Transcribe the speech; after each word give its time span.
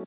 Hey, 0.00 0.06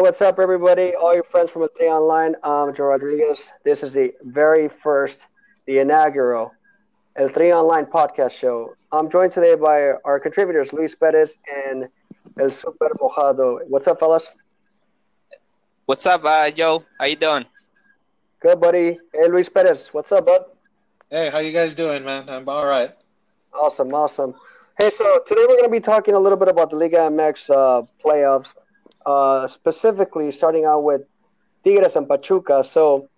what's 0.00 0.20
up, 0.20 0.40
everybody? 0.40 0.94
All 0.96 1.14
your 1.14 1.22
friends 1.22 1.52
from 1.52 1.68
Tri 1.78 1.86
Online. 1.86 2.34
I'm 2.42 2.74
Joe 2.74 2.86
Rodriguez. 2.86 3.38
This 3.64 3.84
is 3.84 3.92
the 3.92 4.12
very 4.24 4.68
first, 4.82 5.28
the 5.66 5.78
inaugural 5.78 6.52
El 7.14 7.30
Tri 7.30 7.52
Online 7.52 7.86
podcast 7.86 8.32
show. 8.32 8.74
I'm 8.90 9.08
joined 9.08 9.30
today 9.30 9.54
by 9.54 9.92
our 10.04 10.18
contributors, 10.18 10.72
Luis 10.72 10.96
Perez 10.96 11.36
and 11.68 11.86
El 12.40 12.50
Super 12.50 12.90
Mojado. 13.00 13.60
What's 13.68 13.86
up, 13.86 14.00
fellas? 14.00 14.28
What's 15.84 16.04
up, 16.04 16.24
uh, 16.24 16.50
Joe? 16.50 16.82
How 16.98 17.06
you 17.06 17.14
doing? 17.14 17.44
Good, 18.40 18.60
buddy. 18.60 18.98
Hey, 19.14 19.28
Luis 19.28 19.48
Perez. 19.48 19.90
What's 19.92 20.10
up, 20.10 20.26
bud? 20.26 20.55
Hey, 21.08 21.30
how 21.30 21.38
you 21.38 21.52
guys 21.52 21.76
doing, 21.76 22.04
man? 22.04 22.28
I'm 22.28 22.48
all 22.48 22.66
right. 22.66 22.92
Awesome, 23.54 23.94
awesome. 23.94 24.34
Hey, 24.76 24.90
so 24.90 25.20
today 25.24 25.42
we're 25.42 25.54
going 25.54 25.62
to 25.62 25.70
be 25.70 25.78
talking 25.78 26.14
a 26.14 26.18
little 26.18 26.36
bit 26.36 26.48
about 26.48 26.70
the 26.70 26.76
Liga 26.76 26.96
MX 26.96 27.48
uh, 27.48 27.86
playoffs 28.04 28.48
uh, 29.06 29.46
specifically 29.46 30.32
starting 30.32 30.64
out 30.64 30.80
with 30.80 31.02
Tigres 31.62 31.94
and 31.94 32.08
Pachuca. 32.08 32.64
So, 32.68 33.08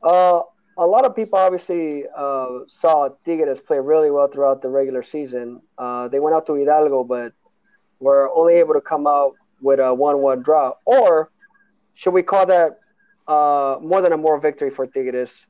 uh, 0.00 0.42
a 0.76 0.86
lot 0.86 1.04
of 1.04 1.16
people 1.16 1.40
obviously 1.40 2.04
uh, 2.16 2.60
saw 2.68 3.08
Tigres 3.24 3.58
play 3.66 3.80
really 3.80 4.12
well 4.12 4.28
throughout 4.28 4.62
the 4.62 4.68
regular 4.68 5.02
season. 5.02 5.60
Uh, 5.76 6.06
they 6.06 6.20
went 6.20 6.36
out 6.36 6.46
to 6.46 6.54
Hidalgo, 6.54 7.02
but 7.02 7.32
were 7.98 8.30
only 8.32 8.54
able 8.54 8.74
to 8.74 8.80
come 8.80 9.08
out 9.08 9.34
with 9.60 9.80
a 9.80 9.92
1 9.92 10.18
1 10.18 10.42
draw. 10.44 10.74
Or 10.84 11.32
should 11.96 12.14
we 12.14 12.22
call 12.22 12.46
that 12.46 12.78
uh, 13.26 13.80
more 13.82 14.02
than 14.02 14.12
a 14.12 14.16
more 14.16 14.38
victory 14.38 14.70
for 14.70 14.86
Tigres? 14.86 15.46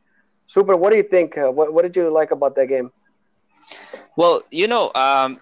Super, 0.48 0.76
what 0.76 0.90
do 0.90 0.96
you 0.96 1.04
think? 1.04 1.38
Uh, 1.38 1.52
what, 1.52 1.72
what 1.72 1.82
did 1.82 1.94
you 1.94 2.10
like 2.10 2.32
about 2.32 2.56
that 2.56 2.66
game? 2.66 2.90
Well, 4.16 4.42
you 4.50 4.66
know, 4.66 4.90
um, 4.94 5.40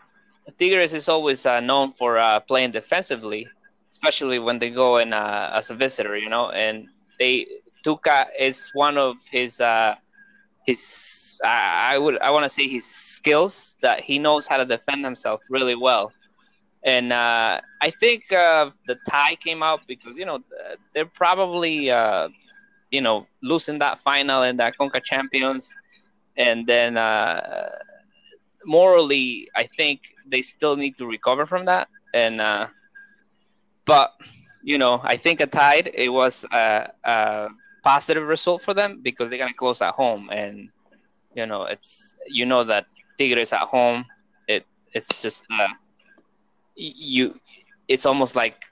Tigres 0.58 0.92
is 0.92 1.08
always 1.08 1.44
known 1.47 1.92
for 1.92 2.42
playing 2.47 2.72
defensively 2.72 3.48
especially 3.97 4.39
when 4.39 4.58
they 4.58 4.70
go 4.70 4.98
in 4.98 5.12
uh, 5.12 5.53
as 5.55 5.70
a 5.70 5.75
visitor, 5.75 6.16
you 6.16 6.28
know. 6.28 6.50
And 6.50 6.89
they 7.19 7.47
Tuca 7.84 8.27
is 8.39 8.70
one 8.75 8.98
of 8.98 9.16
his 9.31 9.61
uh, 9.61 9.94
his 10.66 11.41
uh, 11.44 11.48
I 11.48 11.98
would 11.98 12.19
I 12.20 12.31
want 12.31 12.44
to 12.44 12.48
say 12.48 12.69
his 12.69 12.84
skills 12.84 13.77
that 13.83 14.00
he 14.00 14.19
knows 14.19 14.47
how 14.47 14.59
to 14.59 14.64
defend 14.64 15.05
himself 15.05 15.41
really 15.48 15.75
well. 15.75 16.12
And 16.84 17.12
uh, 17.12 17.61
I 17.83 17.91
think 17.91 18.31
uh, 18.33 18.70
the 18.86 18.97
tie 19.09 19.36
came 19.36 19.62
out 19.62 19.81
because 19.88 20.16
you 20.16 20.27
know 20.27 20.41
they're 20.92 21.06
probably 21.06 21.91
uh, 21.91 22.28
you 22.97 23.02
know 23.06 23.27
losing 23.42 23.78
that 23.84 23.98
final 23.98 24.41
and 24.48 24.58
that 24.61 24.72
Conca 24.78 25.00
Champions, 25.12 25.75
and 26.47 26.66
then 26.66 26.97
uh, 26.97 27.69
morally 28.64 29.48
I 29.55 29.64
think 29.78 29.98
they 30.33 30.42
still 30.42 30.77
need 30.77 30.97
to 30.97 31.06
recover 31.06 31.44
from 31.53 31.66
that. 31.66 31.88
And 32.14 32.41
uh, 32.41 32.69
but 33.84 34.12
you 34.62 34.78
know, 34.78 35.00
I 35.05 35.16
think 35.16 35.41
a 35.41 35.47
tied 35.47 35.91
it 35.94 36.08
was 36.08 36.44
a, 36.53 36.91
a 37.05 37.48
positive 37.84 38.27
result 38.27 38.62
for 38.62 38.75
them 38.75 39.00
because 39.03 39.28
they're 39.28 39.38
gonna 39.44 39.60
close 39.64 39.81
at 39.83 39.94
home, 39.94 40.31
and 40.33 40.70
you 41.34 41.47
know, 41.47 41.64
it's 41.64 42.16
you 42.38 42.47
know 42.47 42.64
that 42.64 42.86
Tigres 43.19 43.53
at 43.53 43.66
home, 43.75 44.05
it 44.48 44.64
it's 44.92 45.08
just 45.22 45.44
uh, 45.53 45.69
you, 46.77 47.38
it's 47.88 48.06
almost 48.06 48.34
like 48.36 48.64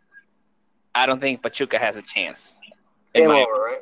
I 0.94 1.06
don't 1.06 1.20
think 1.20 1.42
Pachuca 1.42 1.78
has 1.78 1.96
a 1.96 2.02
chance. 2.02 2.58
Game 3.14 3.30
over, 3.30 3.52
right? 3.68 3.78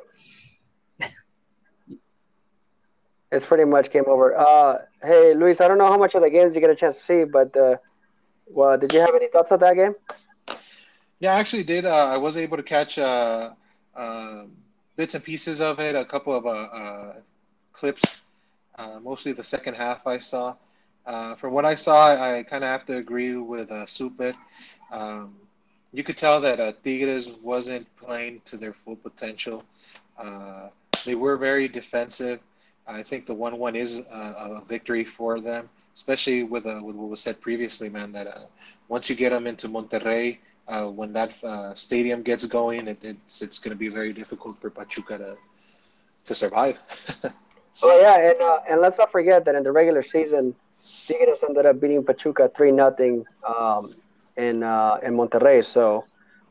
It's 3.33 3.45
pretty 3.47 3.65
much 3.65 3.91
game 3.91 4.03
over. 4.07 4.37
Uh, 4.37 4.77
hey, 5.01 5.33
Luis, 5.33 5.59
I 5.59 5.67
don't 5.67 5.79
know 5.79 5.87
how 5.87 5.97
much 5.97 6.13
of 6.13 6.21
the 6.21 6.29
game 6.29 6.43
did 6.43 6.55
you 6.55 6.61
get 6.61 6.69
a 6.69 6.75
chance 6.75 6.97
to 6.99 7.03
see, 7.03 7.23
but 7.23 7.55
uh, 7.57 7.77
well, 8.47 8.77
did 8.77 8.93
you 8.93 8.99
have 8.99 9.15
any 9.15 9.27
thoughts 9.27 9.51
on 9.51 9.59
that 9.59 9.75
game? 9.75 9.95
Yeah, 11.19 11.33
I 11.33 11.39
actually 11.39 11.63
did. 11.63 11.85
Uh, 11.85 12.05
I 12.05 12.17
was 12.17 12.37
able 12.37 12.57
to 12.57 12.63
catch 12.63 12.99
uh, 12.99 13.51
uh, 13.95 14.43
bits 14.95 15.15
and 15.15 15.23
pieces 15.23 15.61
of 15.61 15.79
it, 15.79 15.95
a 15.95 16.05
couple 16.05 16.35
of 16.35 16.45
uh, 16.45 17.13
clips, 17.71 18.21
mostly 19.01 19.31
the 19.31 19.43
second 19.43 19.73
half 19.73 20.05
I 20.05 20.19
saw. 20.19 20.55
from 21.37 21.53
what 21.53 21.65
I 21.65 21.73
saw, 21.73 22.13
I, 22.13 22.43
kind 22.43 22.63
of 22.63 22.69
have 22.69 22.85
to 22.85 22.97
agree 22.97 23.35
with 23.35 23.71
uh. 23.71 23.87
Um, 24.91 25.35
you 25.91 26.03
could 26.03 26.17
tell 26.17 26.39
that 26.41 26.59
uh, 26.59 26.73
Tigres 26.83 27.29
wasn't 27.41 27.87
playing 27.97 28.41
to 28.45 28.57
their 28.57 28.73
full 28.73 28.95
potential. 28.95 29.63
they 31.05 31.15
were 31.15 31.37
very 31.37 31.67
defensive. 31.67 32.39
I 32.87 33.03
think 33.03 33.25
the 33.25 33.33
one-one 33.33 33.75
is 33.75 33.99
a, 33.99 34.61
a 34.61 34.63
victory 34.67 35.05
for 35.05 35.39
them, 35.39 35.69
especially 35.95 36.43
with, 36.43 36.65
with 36.65 36.95
what 36.95 37.09
was 37.09 37.19
said 37.21 37.39
previously, 37.39 37.89
man. 37.89 38.11
That 38.11 38.49
once 38.87 39.09
you 39.09 39.15
get 39.15 39.29
them 39.29 39.47
into 39.47 39.69
Monterrey, 39.69 40.39
uh, 40.67 40.87
when 40.87 41.13
that 41.13 41.41
uh, 41.43 41.73
stadium 41.75 42.21
gets 42.21 42.45
going, 42.45 42.87
it, 42.87 43.03
it's 43.03 43.41
it's 43.41 43.59
going 43.59 43.71
to 43.71 43.77
be 43.77 43.89
very 43.89 44.13
difficult 44.13 44.59
for 44.59 44.69
Pachuca 44.69 45.17
to 45.17 45.37
to 46.25 46.35
survive. 46.35 46.79
oh 47.83 47.99
yeah, 48.01 48.29
and 48.29 48.41
uh, 48.41 48.59
and 48.69 48.81
let's 48.81 48.97
not 48.97 49.11
forget 49.11 49.45
that 49.45 49.55
in 49.55 49.63
the 49.63 49.71
regular 49.71 50.03
season, 50.03 50.55
Tigres 51.07 51.43
ended 51.47 51.65
up 51.65 51.79
beating 51.79 52.03
Pachuca 52.03 52.49
three 52.55 52.71
nothing 52.71 53.25
um, 53.47 53.93
in 54.37 54.63
uh, 54.63 54.99
in 55.03 55.13
Monterrey. 55.15 55.65
So 55.65 56.05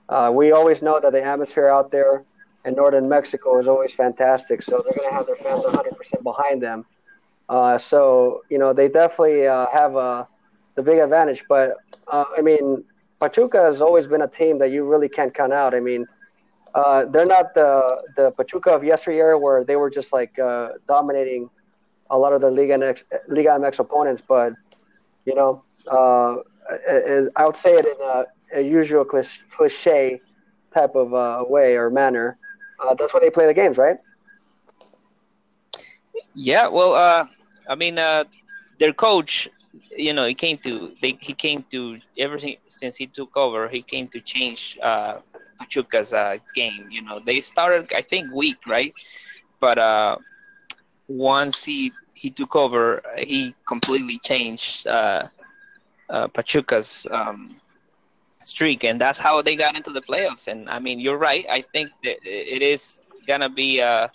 uh, 0.08 0.30
we 0.34 0.52
always 0.52 0.82
know 0.82 1.00
that 1.00 1.12
the 1.12 1.22
atmosphere 1.22 1.68
out 1.68 1.90
there 1.90 2.24
in 2.64 2.74
northern 2.74 3.08
Mexico 3.08 3.58
is 3.58 3.66
always 3.66 3.92
fantastic. 3.92 4.62
So 4.62 4.82
they're 4.84 4.94
going 4.96 5.08
to 5.10 5.14
have 5.14 5.26
their 5.26 5.36
fans 5.36 5.64
100 5.64 5.96
percent 5.96 6.22
behind 6.22 6.62
them. 6.62 6.84
Uh, 7.48 7.78
so 7.78 8.42
you 8.48 8.58
know 8.58 8.72
they 8.72 8.88
definitely 8.88 9.42
have 9.42 9.96
a 9.96 10.28
the 10.74 10.82
big 10.82 10.98
advantage. 10.98 11.44
But 11.48 11.76
I 12.08 12.40
mean, 12.42 12.84
Pachuca 13.20 13.60
has 13.62 13.80
always 13.80 14.06
been 14.06 14.22
a 14.22 14.28
team 14.28 14.58
that 14.58 14.70
you 14.70 14.84
really 14.84 15.08
can't 15.08 15.34
count 15.34 15.52
out. 15.52 15.74
I 15.74 15.80
mean, 15.80 16.06
uh, 16.74 17.04
they're 17.06 17.26
not 17.26 17.54
the 17.54 18.02
the 18.16 18.30
Pachuca 18.32 18.70
of 18.70 18.84
yesteryear 18.84 19.38
where 19.38 19.64
they 19.64 19.76
were 19.76 19.90
just 19.90 20.12
like 20.12 20.38
uh, 20.38 20.70
dominating 20.88 21.50
a 22.10 22.18
lot 22.18 22.32
of 22.32 22.40
the 22.40 22.50
Liga 22.50 22.76
MX, 22.78 23.02
Liga 23.28 23.50
MX 23.50 23.78
opponents, 23.78 24.22
but 24.26 24.52
you 25.24 25.34
know, 25.34 25.62
uh, 25.90 26.36
I 27.36 27.46
would 27.46 27.56
say 27.56 27.74
it 27.74 27.86
in 27.86 27.96
a, 28.02 28.24
a 28.54 28.60
usual 28.60 29.04
cliche 29.04 30.20
type 30.74 30.94
of 30.94 31.14
uh, 31.14 31.44
way 31.48 31.76
or 31.76 31.90
manner. 31.90 32.38
Uh, 32.82 32.94
that's 32.94 33.14
why 33.14 33.20
they 33.20 33.30
play 33.30 33.46
the 33.46 33.54
games, 33.54 33.78
right? 33.78 33.96
Yeah, 36.34 36.68
well, 36.68 36.94
uh, 36.94 37.26
I 37.68 37.74
mean, 37.74 37.98
uh, 37.98 38.24
their 38.78 38.92
coach 38.92 39.48
you 39.96 40.12
know, 40.12 40.26
he 40.26 40.34
came 40.34 40.58
to 40.58 40.92
they 41.02 41.16
he 41.20 41.32
came 41.34 41.64
to 41.70 41.98
everything 42.18 42.56
since 42.68 42.96
he 42.96 43.06
took 43.06 43.36
over. 43.36 43.68
He 43.68 43.82
came 43.82 44.08
to 44.08 44.20
change 44.20 44.78
uh, 44.82 45.18
Pachuca's 45.60 46.12
uh, 46.12 46.36
game. 46.54 46.88
You 46.90 47.02
know, 47.02 47.20
they 47.24 47.40
started 47.40 47.92
I 47.94 48.02
think 48.02 48.32
weak, 48.32 48.58
right? 48.66 48.92
But 49.60 49.78
uh, 49.78 50.16
once 51.08 51.64
he 51.64 51.92
he 52.14 52.30
took 52.30 52.54
over, 52.56 53.02
he 53.18 53.54
completely 53.66 54.18
changed 54.18 54.86
uh, 54.86 55.28
uh, 56.10 56.28
Pachuca's 56.28 57.06
um, 57.10 57.56
streak, 58.46 58.84
and 58.84 59.00
that's 59.00 59.18
how 59.18 59.42
they 59.42 59.56
got 59.56 59.76
into 59.76 59.90
the 59.90 60.02
playoffs. 60.02 60.48
And 60.48 60.68
I 60.68 60.78
mean, 60.78 60.98
you're 61.00 61.18
right. 61.18 61.46
I 61.50 61.62
think 61.62 61.90
that 62.04 62.16
it 62.24 62.62
is 62.62 63.02
gonna 63.26 63.48
be. 63.48 63.80
Uh, 63.80 64.08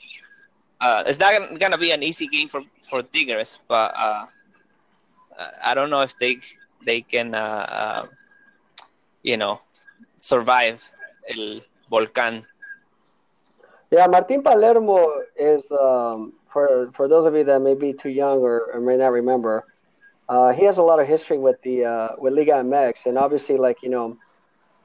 uh, 0.80 1.04
it's 1.08 1.20
not 1.20 1.60
gonna 1.60 1.78
be 1.78 1.92
an 1.92 2.04
easy 2.04 2.28
game 2.28 2.48
for 2.48 2.62
for 2.82 3.02
Tigres, 3.02 3.60
but 3.68 3.94
uh, 3.96 4.26
I 5.64 5.74
don't 5.74 5.90
know 5.90 6.02
if 6.02 6.18
they 6.20 6.38
they 6.86 7.02
can 7.02 7.36
uh, 7.36 7.66
uh, 7.70 8.06
you 9.24 9.38
know 9.38 9.62
survive 10.18 10.84
el 11.30 11.62
volcán. 11.92 12.44
Yeah, 13.92 14.08
Martin 14.08 14.44
Palermo 14.44 15.22
is 15.38 15.64
um, 15.72 16.34
for 16.52 16.92
for 16.94 17.08
those 17.08 17.26
of 17.26 17.36
you 17.36 17.44
that 17.46 17.62
may 17.62 17.76
be 17.76 17.94
too 17.94 18.10
young 18.10 18.40
or, 18.40 18.74
or 18.74 18.82
may 18.82 18.98
not 18.98 19.12
remember. 19.12 19.66
Uh, 20.30 20.52
he 20.54 20.64
has 20.66 20.78
a 20.78 20.84
lot 20.84 21.00
of 21.00 21.08
history 21.08 21.38
with 21.38 21.62
the 21.64 21.86
uh, 21.86 22.10
with 22.18 22.34
Liga 22.34 22.60
MX, 22.60 23.06
and 23.06 23.18
obviously, 23.18 23.58
like 23.58 23.78
you 23.82 23.90
know, 23.90 24.18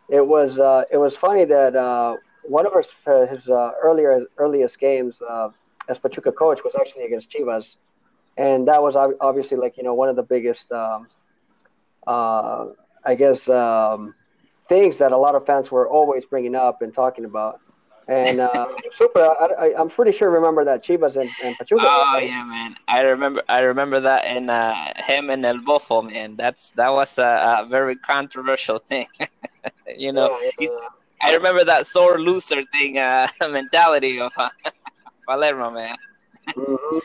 it 0.09 0.27
was 0.27 0.59
uh, 0.59 0.85
it 0.91 0.99
was 0.99 1.17
funny 1.17 1.45
that 1.45 1.75
uh, 1.75 2.17
one 2.45 2.67
of 2.67 2.73
his 2.75 2.95
his 3.31 3.49
uh, 3.49 3.73
earlier 3.83 4.25
earliest 4.39 4.79
games 4.79 5.17
uh, 5.29 5.49
as 5.89 5.99
Pachuca 5.99 6.33
coach 6.33 6.63
was 6.65 6.75
actually 6.79 7.05
against 7.05 7.31
Chivas, 7.31 7.77
and 8.37 8.69
that 8.69 8.83
was 8.83 8.97
obviously 9.21 9.57
like 9.57 9.77
you 9.77 9.83
know 9.83 9.95
one 9.95 10.09
of 10.09 10.17
the 10.17 10.23
biggest, 10.23 10.71
um, 10.73 11.09
I 12.07 13.15
guess, 13.17 13.49
um, 13.49 14.15
things 14.69 14.99
that 14.99 15.13
a 15.13 15.17
lot 15.17 15.35
of 15.35 15.47
fans 15.47 15.71
were 15.71 15.89
always 15.89 16.25
bringing 16.25 16.55
up 16.55 16.83
and 16.83 16.95
talking 16.95 17.25
about. 17.25 17.61
And 18.09 18.41
uh, 18.41 18.67
super, 18.97 19.21
I, 19.21 19.73
am 19.79 19.89
pretty 19.89 20.13
sure 20.13 20.29
remember 20.31 20.65
that 20.65 20.85
Chivas 20.85 21.17
and, 21.17 21.31
and 21.45 21.57
Pachuca. 21.57 21.85
Oh 21.87 22.19
yeah, 22.21 22.45
man, 22.45 22.75
I 22.89 23.03
remember. 23.03 23.43
I 23.49 23.61
remember 23.61 24.01
that 24.01 24.25
in 24.25 24.51
uh, 24.51 24.75
him 24.97 25.31
and 25.31 25.45
El 25.45 25.59
Bofo, 25.59 26.11
man. 26.11 26.35
That's 26.37 26.71
that 26.73 26.89
was 26.89 27.19
a, 27.19 27.61
a 27.61 27.67
very 27.69 27.95
controversial 27.97 28.79
thing. 28.89 29.07
you 29.97 30.13
know, 30.13 30.37
yeah. 30.59 30.69
I 31.23 31.35
remember 31.35 31.65
that 31.65 31.87
sore 31.87 32.19
loser 32.19 32.65
thing 32.73 32.99
uh, 32.99 33.29
mentality 33.49 34.21
of 34.21 34.33
uh, 34.37 34.51
Palermo, 35.29 35.71
man. 35.71 35.97
mm-hmm. 36.49 36.99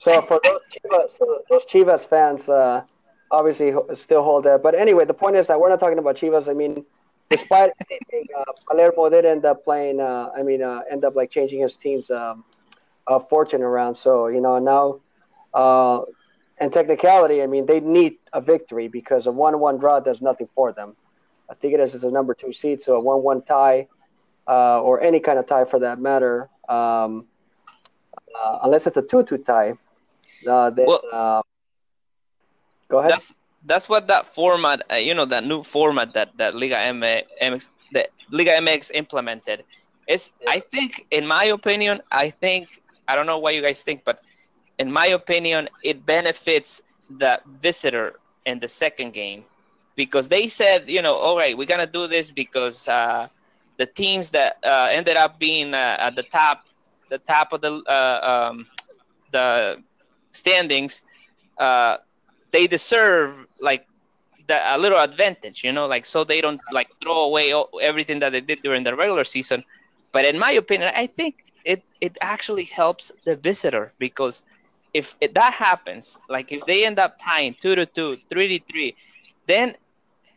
So 0.00 0.20
for 0.22 0.38
those 0.44 0.60
Chivas, 0.70 1.18
so 1.18 1.42
those 1.48 1.64
Chivas 1.64 2.06
fans, 2.06 2.48
uh, 2.48 2.82
obviously 3.30 3.72
still 3.96 4.22
hold 4.22 4.44
that. 4.44 4.62
But 4.62 4.74
anyway, 4.74 5.06
the 5.06 5.14
point 5.14 5.36
is 5.36 5.46
that 5.46 5.58
we're 5.58 5.70
not 5.70 5.80
talking 5.80 5.98
about 5.98 6.16
Chivas. 6.16 6.48
I 6.48 6.52
mean, 6.52 6.84
despite 7.32 7.72
anything, 7.90 8.26
uh, 8.38 8.52
Palermo 8.68 9.08
did 9.08 9.24
end 9.24 9.44
up 9.44 9.64
playing. 9.64 10.00
Uh, 10.00 10.30
I 10.36 10.42
mean, 10.42 10.62
uh, 10.62 10.82
end 10.90 11.04
up 11.04 11.16
like 11.16 11.30
changing 11.30 11.60
his 11.60 11.74
team's 11.76 12.10
um, 12.10 12.44
uh, 13.06 13.18
fortune 13.18 13.62
around. 13.62 13.96
So 13.96 14.28
you 14.28 14.40
know 14.40 14.58
now, 14.58 15.00
uh, 15.54 16.02
and 16.58 16.72
technicality, 16.72 17.42
I 17.42 17.46
mean, 17.46 17.66
they 17.66 17.80
need 17.80 18.18
a 18.32 18.40
victory 18.40 18.88
because 18.88 19.26
a 19.26 19.32
one-one 19.32 19.78
draw 19.78 20.00
does 20.00 20.20
nothing 20.20 20.48
for 20.54 20.72
them. 20.72 20.94
I 21.50 21.54
think 21.54 21.74
it 21.74 21.80
is 21.80 22.04
a 22.04 22.10
number 22.10 22.34
two 22.34 22.52
seed, 22.52 22.82
so 22.82 22.94
a 22.94 23.00
one-one 23.00 23.42
tie, 23.42 23.88
uh, 24.46 24.80
or 24.80 25.00
any 25.02 25.20
kind 25.20 25.38
of 25.38 25.46
tie 25.46 25.64
for 25.64 25.80
that 25.80 25.98
matter, 25.98 26.48
um, 26.68 27.26
uh, 28.34 28.60
unless 28.62 28.86
it's 28.86 28.96
a 28.96 29.02
two-two 29.02 29.38
tie. 29.38 29.74
Uh, 30.48 30.70
then, 30.70 30.86
Well- 30.86 31.02
uh, 31.12 31.42
go 32.88 32.98
ahead. 32.98 33.10
That's 33.10 33.34
that's 33.64 33.88
what 33.88 34.08
that 34.08 34.26
format, 34.26 34.82
uh, 34.90 34.96
you 34.96 35.14
know, 35.14 35.24
that 35.26 35.44
new 35.44 35.62
format 35.62 36.14
that 36.14 36.36
that 36.38 36.54
Liga 36.54 36.76
MX, 36.76 37.70
that 37.92 38.08
Liga 38.30 38.52
MX 38.52 38.90
implemented. 38.94 39.64
Is 40.08 40.32
I 40.48 40.60
think, 40.60 41.06
in 41.10 41.26
my 41.26 41.44
opinion, 41.44 42.00
I 42.10 42.30
think 42.30 42.82
I 43.06 43.16
don't 43.16 43.26
know 43.26 43.38
what 43.38 43.54
you 43.54 43.62
guys 43.62 43.82
think, 43.82 44.04
but 44.04 44.20
in 44.78 44.90
my 44.92 45.06
opinion, 45.06 45.68
it 45.82 46.04
benefits 46.04 46.82
the 47.08 47.40
visitor 47.46 48.18
in 48.44 48.58
the 48.60 48.68
second 48.68 49.12
game 49.12 49.44
because 49.96 50.28
they 50.28 50.48
said, 50.48 50.88
you 50.88 51.02
know, 51.02 51.14
all 51.14 51.36
right, 51.36 51.56
we're 51.56 51.66
gonna 51.66 51.86
do 51.86 52.06
this 52.06 52.30
because 52.30 52.88
uh, 52.88 53.28
the 53.78 53.86
teams 53.86 54.30
that 54.32 54.56
uh, 54.64 54.88
ended 54.90 55.16
up 55.16 55.38
being 55.38 55.74
uh, 55.74 55.96
at 56.00 56.16
the 56.16 56.22
top, 56.22 56.64
the 57.08 57.18
top 57.18 57.52
of 57.52 57.60
the 57.60 57.82
uh, 57.86 58.50
um, 58.50 58.66
the 59.32 59.82
standings, 60.32 61.02
uh, 61.58 61.98
they 62.52 62.66
deserve 62.66 63.46
like 63.60 63.86
the, 64.48 64.76
a 64.76 64.78
little 64.78 64.98
advantage, 64.98 65.64
you 65.64 65.72
know, 65.72 65.86
like 65.86 66.04
so 66.04 66.24
they 66.24 66.40
don't 66.40 66.60
like 66.72 66.88
throw 67.02 67.20
away 67.24 67.52
all, 67.52 67.68
everything 67.80 68.20
that 68.20 68.32
they 68.32 68.40
did 68.40 68.62
during 68.62 68.84
the 68.84 68.94
regular 68.94 69.24
season. 69.24 69.64
But 70.12 70.24
in 70.26 70.38
my 70.38 70.52
opinion, 70.52 70.92
I 70.94 71.06
think 71.06 71.44
it 71.64 71.82
it 72.00 72.18
actually 72.20 72.64
helps 72.64 73.12
the 73.24 73.36
visitor 73.36 73.92
because 73.98 74.42
if 74.94 75.16
it, 75.20 75.34
that 75.34 75.54
happens, 75.54 76.18
like 76.28 76.52
if 76.52 76.64
they 76.66 76.84
end 76.84 76.98
up 76.98 77.18
tying 77.18 77.56
two 77.60 77.74
to 77.74 77.86
two, 77.86 78.18
three 78.28 78.58
to 78.58 78.64
three, 78.70 78.94
then 79.46 79.74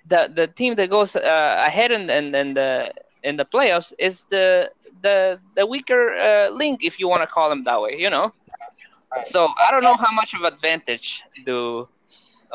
the 0.08 0.32
the 0.34 0.48
team 0.48 0.76
that 0.76 0.90
goes 0.90 1.16
uh, 1.16 1.64
ahead 1.66 1.92
in, 1.92 2.10
in 2.10 2.54
the 2.54 2.94
in 3.24 3.36
the 3.36 3.46
playoffs 3.46 3.92
is 4.00 4.24
the 4.30 4.72
the 5.02 5.40
the 5.56 5.66
weaker 5.66 6.14
uh, 6.16 6.50
link, 6.50 6.84
if 6.84 7.00
you 7.00 7.08
want 7.08 7.22
to 7.22 7.28
call 7.28 7.50
them 7.50 7.64
that 7.66 7.82
way, 7.82 7.96
you 7.98 8.10
know. 8.10 8.34
So 9.24 9.48
I 9.66 9.72
don't 9.72 9.84
know 9.84 9.96
how 9.96 10.12
much 10.12 10.34
of 10.34 10.44
advantage 10.44 11.24
do 11.46 11.88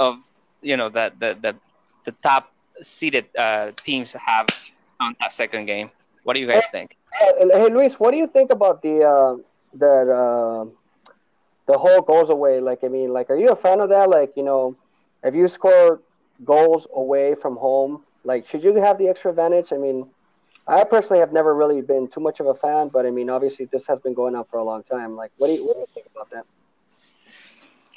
of 0.00 0.16
you 0.62 0.76
know 0.76 0.88
the 0.88 1.12
the 1.20 1.36
the, 1.40 1.52
the 2.04 2.12
top 2.22 2.52
seeded 2.82 3.26
uh, 3.36 3.70
teams 3.84 4.12
have 4.14 4.46
on 4.98 5.14
that 5.20 5.32
second 5.32 5.66
game. 5.66 5.90
What 6.24 6.34
do 6.34 6.40
you 6.40 6.48
guys 6.48 6.64
think? 6.72 6.96
Hey, 7.12 7.32
hey, 7.38 7.68
Luis, 7.68 7.94
what 7.94 8.10
do 8.10 8.16
you 8.16 8.26
think 8.26 8.50
about 8.50 8.82
the 8.82 9.04
uh, 9.04 9.36
that 9.74 10.08
uh, 10.08 10.64
the 11.66 11.78
whole 11.78 12.02
goes 12.02 12.30
away? 12.30 12.60
Like, 12.60 12.82
I 12.82 12.88
mean, 12.88 13.12
like, 13.12 13.30
are 13.30 13.36
you 13.36 13.50
a 13.50 13.56
fan 13.56 13.80
of 13.80 13.90
that? 13.90 14.08
Like, 14.08 14.32
you 14.36 14.42
know, 14.42 14.76
if 15.22 15.34
you 15.34 15.48
score 15.48 16.00
goals 16.44 16.86
away 16.94 17.34
from 17.34 17.56
home, 17.56 18.04
like, 18.24 18.48
should 18.48 18.64
you 18.64 18.74
have 18.76 18.98
the 18.98 19.08
extra 19.08 19.30
advantage? 19.30 19.72
I 19.72 19.76
mean, 19.76 20.08
I 20.66 20.84
personally 20.84 21.20
have 21.20 21.32
never 21.32 21.54
really 21.54 21.80
been 21.80 22.08
too 22.08 22.20
much 22.20 22.40
of 22.40 22.46
a 22.46 22.54
fan, 22.54 22.88
but 22.88 23.06
I 23.06 23.10
mean, 23.10 23.28
obviously, 23.28 23.66
this 23.66 23.86
has 23.86 23.98
been 24.00 24.14
going 24.14 24.34
on 24.34 24.44
for 24.44 24.58
a 24.58 24.64
long 24.64 24.82
time. 24.84 25.16
Like, 25.16 25.32
what 25.38 25.48
do 25.48 25.54
you 25.54 25.66
what 25.66 25.74
do 25.74 25.80
you 25.80 25.86
think 25.86 26.06
about 26.14 26.30
that? 26.30 26.44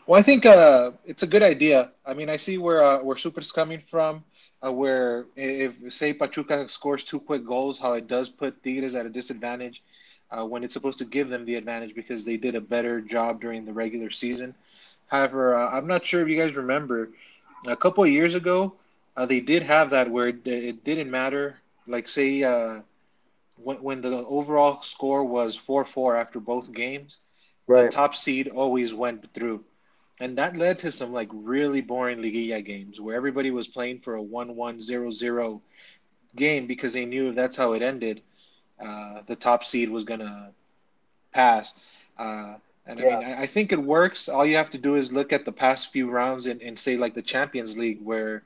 Well, 0.05 0.19
I 0.19 0.23
think 0.23 0.45
uh, 0.45 0.91
it's 1.05 1.23
a 1.23 1.27
good 1.27 1.43
idea. 1.43 1.91
I 2.05 2.13
mean, 2.13 2.29
I 2.29 2.37
see 2.37 2.57
where 2.57 2.83
uh, 2.83 2.99
where 3.03 3.17
Super's 3.17 3.51
coming 3.51 3.79
from. 3.79 4.23
Uh, 4.65 4.71
where 4.71 5.25
if 5.35 5.73
say 5.93 6.13
Pachuca 6.13 6.69
scores 6.69 7.03
two 7.03 7.19
quick 7.19 7.45
goals, 7.45 7.77
how 7.77 7.93
it 7.93 8.07
does 8.07 8.29
put 8.29 8.63
Tigres 8.63 8.95
at 8.95 9.05
a 9.05 9.09
disadvantage 9.09 9.83
uh, 10.31 10.45
when 10.45 10.63
it's 10.63 10.73
supposed 10.73 10.99
to 10.99 11.05
give 11.05 11.29
them 11.29 11.45
the 11.45 11.55
advantage 11.55 11.93
because 11.95 12.25
they 12.25 12.37
did 12.37 12.55
a 12.55 12.61
better 12.61 13.01
job 13.01 13.41
during 13.41 13.65
the 13.65 13.73
regular 13.73 14.09
season. 14.09 14.55
However, 15.07 15.55
uh, 15.55 15.69
I'm 15.69 15.87
not 15.87 16.05
sure 16.05 16.21
if 16.21 16.29
you 16.29 16.37
guys 16.37 16.55
remember 16.55 17.09
a 17.67 17.75
couple 17.75 18.03
of 18.03 18.09
years 18.09 18.35
ago, 18.35 18.73
uh, 19.17 19.25
they 19.25 19.39
did 19.41 19.63
have 19.63 19.89
that 19.91 20.09
where 20.09 20.27
it, 20.29 20.47
it 20.47 20.83
didn't 20.83 21.11
matter. 21.11 21.57
Like 21.87 22.07
say 22.07 22.43
uh, 22.43 22.81
when 23.57 23.77
when 23.83 24.01
the 24.01 24.25
overall 24.25 24.81
score 24.81 25.23
was 25.23 25.55
four 25.55 25.85
four 25.85 26.15
after 26.15 26.39
both 26.39 26.71
games, 26.71 27.19
the 27.73 27.85
top 27.85 28.15
seed 28.15 28.47
always 28.47 28.93
went 28.93 29.33
through. 29.33 29.63
And 30.19 30.37
that 30.37 30.55
led 30.57 30.79
to 30.79 30.91
some 30.91 31.11
like 31.11 31.29
really 31.31 31.81
boring 31.81 32.19
Liguilla 32.19 32.63
games 32.63 32.99
where 32.99 33.15
everybody 33.15 33.51
was 33.51 33.67
playing 33.67 33.99
for 33.99 34.15
a 34.15 34.21
1 34.21 34.55
1 34.55 34.81
0 34.81 35.11
0 35.11 35.61
game 36.35 36.67
because 36.67 36.93
they 36.93 37.05
knew 37.05 37.29
if 37.29 37.35
that's 37.35 37.57
how 37.57 37.73
it 37.73 37.81
ended, 37.81 38.21
uh, 38.79 39.21
the 39.27 39.35
top 39.35 39.63
seed 39.63 39.89
was 39.89 40.03
going 40.03 40.19
to 40.19 40.51
pass. 41.33 41.73
Uh, 42.17 42.55
and 42.85 42.99
I 42.99 43.05
mean, 43.05 43.23
I, 43.23 43.43
I 43.43 43.45
think 43.47 43.71
it 43.71 43.79
works. 43.81 44.27
All 44.27 44.45
you 44.45 44.55
have 44.57 44.71
to 44.71 44.77
do 44.77 44.95
is 44.95 45.11
look 45.11 45.31
at 45.33 45.45
the 45.45 45.51
past 45.51 45.91
few 45.91 46.09
rounds 46.09 46.47
and, 46.47 46.61
and 46.61 46.77
say, 46.77 46.97
like 46.97 47.13
the 47.13 47.21
Champions 47.21 47.77
League, 47.77 48.01
where 48.01 48.43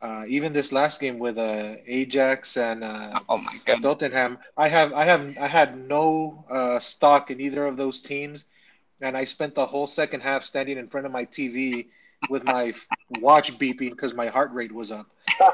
uh, 0.00 0.24
even 0.28 0.52
this 0.52 0.72
last 0.72 1.00
game 1.00 1.18
with 1.18 1.38
uh, 1.38 1.76
Ajax 1.86 2.56
and 2.56 2.84
uh, 2.84 3.20
Oh 3.28 3.38
my 3.38 3.56
god! 3.64 3.82
Tottenham. 3.82 4.38
I 4.56 4.68
have 4.68 4.92
I 4.92 5.04
have 5.04 5.36
I 5.38 5.48
had 5.48 5.76
no 5.88 6.44
uh, 6.50 6.78
stock 6.80 7.30
in 7.30 7.40
either 7.40 7.64
of 7.64 7.76
those 7.76 8.00
teams, 8.00 8.44
and 9.00 9.16
I 9.16 9.24
spent 9.24 9.54
the 9.54 9.66
whole 9.66 9.86
second 9.86 10.20
half 10.20 10.44
standing 10.44 10.78
in 10.78 10.88
front 10.88 11.06
of 11.06 11.12
my 11.12 11.24
TV 11.26 11.86
with 12.30 12.44
my 12.44 12.72
watch 13.20 13.58
beeping 13.58 13.90
because 13.90 14.14
my 14.14 14.26
heart 14.28 14.52
rate 14.52 14.72
was 14.72 14.90
up. 14.90 15.06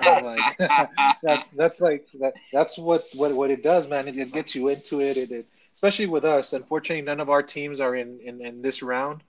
Like, 0.04 0.58
that's 1.22 1.48
that's 1.48 1.80
like 1.80 2.06
that 2.20 2.34
that's 2.52 2.78
what 2.78 3.04
what 3.14 3.32
what 3.32 3.50
it 3.50 3.62
does, 3.62 3.88
man. 3.88 4.08
It, 4.08 4.16
it 4.16 4.32
gets 4.32 4.54
you 4.54 4.68
into 4.68 5.00
it. 5.00 5.16
It, 5.16 5.30
it 5.32 5.46
especially 5.74 6.06
with 6.06 6.24
us. 6.24 6.52
Unfortunately, 6.52 7.02
none 7.02 7.20
of 7.20 7.30
our 7.30 7.42
teams 7.42 7.80
are 7.80 7.96
in 7.96 8.20
in, 8.20 8.40
in 8.40 8.62
this 8.62 8.82
round. 8.82 9.22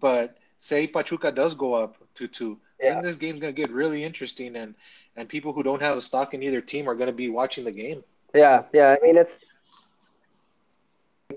But 0.00 0.36
say 0.58 0.86
Pachuca 0.86 1.32
does 1.32 1.54
go 1.54 1.74
up 1.74 1.96
to 2.16 2.28
two, 2.28 2.58
Yeah. 2.80 2.94
then 2.94 3.02
this 3.02 3.16
game's 3.16 3.40
gonna 3.40 3.52
get 3.52 3.70
really 3.70 4.04
interesting, 4.04 4.56
and 4.56 4.74
and 5.16 5.28
people 5.28 5.52
who 5.52 5.62
don't 5.62 5.80
have 5.82 5.96
a 5.96 6.02
stock 6.02 6.34
in 6.34 6.42
either 6.42 6.60
team 6.60 6.88
are 6.88 6.94
gonna 6.94 7.12
be 7.12 7.30
watching 7.30 7.64
the 7.64 7.72
game. 7.72 8.04
Yeah, 8.34 8.64
yeah. 8.72 8.94
I 9.00 9.04
mean, 9.04 9.16
it's 9.16 9.34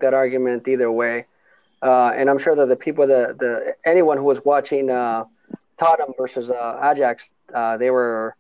that 0.02 0.14
argument 0.14 0.68
either 0.68 0.92
way, 0.92 1.26
uh, 1.84 2.14
and 2.16 2.30
I'm 2.30 2.40
sure 2.40 2.56
that 2.56 2.68
the 2.68 2.76
people 2.76 3.06
that 3.08 3.38
the 3.40 3.76
anyone 3.86 4.18
who 4.18 4.24
was 4.24 4.40
watching 4.46 4.90
uh, 4.90 5.26
Tottenham 5.78 6.14
versus 6.18 6.50
uh, 6.50 6.80
Ajax, 6.92 7.30
uh, 7.54 7.78
they 7.78 7.92
were, 7.92 8.36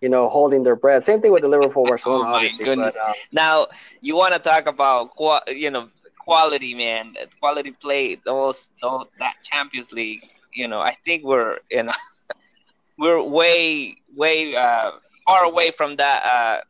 you 0.00 0.08
know, 0.08 0.28
holding 0.28 0.62
their 0.62 0.76
breath. 0.76 1.04
Same 1.04 1.20
thing 1.20 1.32
with 1.32 1.42
the 1.42 1.48
Liverpool 1.48 1.84
Barcelona, 1.86 2.28
Oh, 2.28 2.32
my 2.32 2.50
goodness. 2.58 2.94
But, 2.94 3.08
um, 3.08 3.14
Now 3.32 3.66
you 4.00 4.16
want 4.16 4.34
to 4.34 4.40
talk 4.40 4.66
about 4.66 5.10
you 5.48 5.70
know 5.70 5.88
quality, 6.18 6.74
man, 6.74 7.14
quality 7.40 7.72
play. 7.72 8.16
Those, 8.24 8.70
those 8.82 9.06
that 9.18 9.36
Champions 9.42 9.92
League. 9.92 10.28
You 10.52 10.68
know, 10.68 10.80
I 10.80 10.94
think 11.04 11.24
we're 11.24 11.58
in. 11.70 11.90
we're 12.98 13.22
way, 13.22 13.96
way 14.14 14.54
uh, 14.54 14.92
far 15.26 15.44
away 15.44 15.70
from 15.70 15.96
that. 15.96 16.22
Uh, 16.24 16.60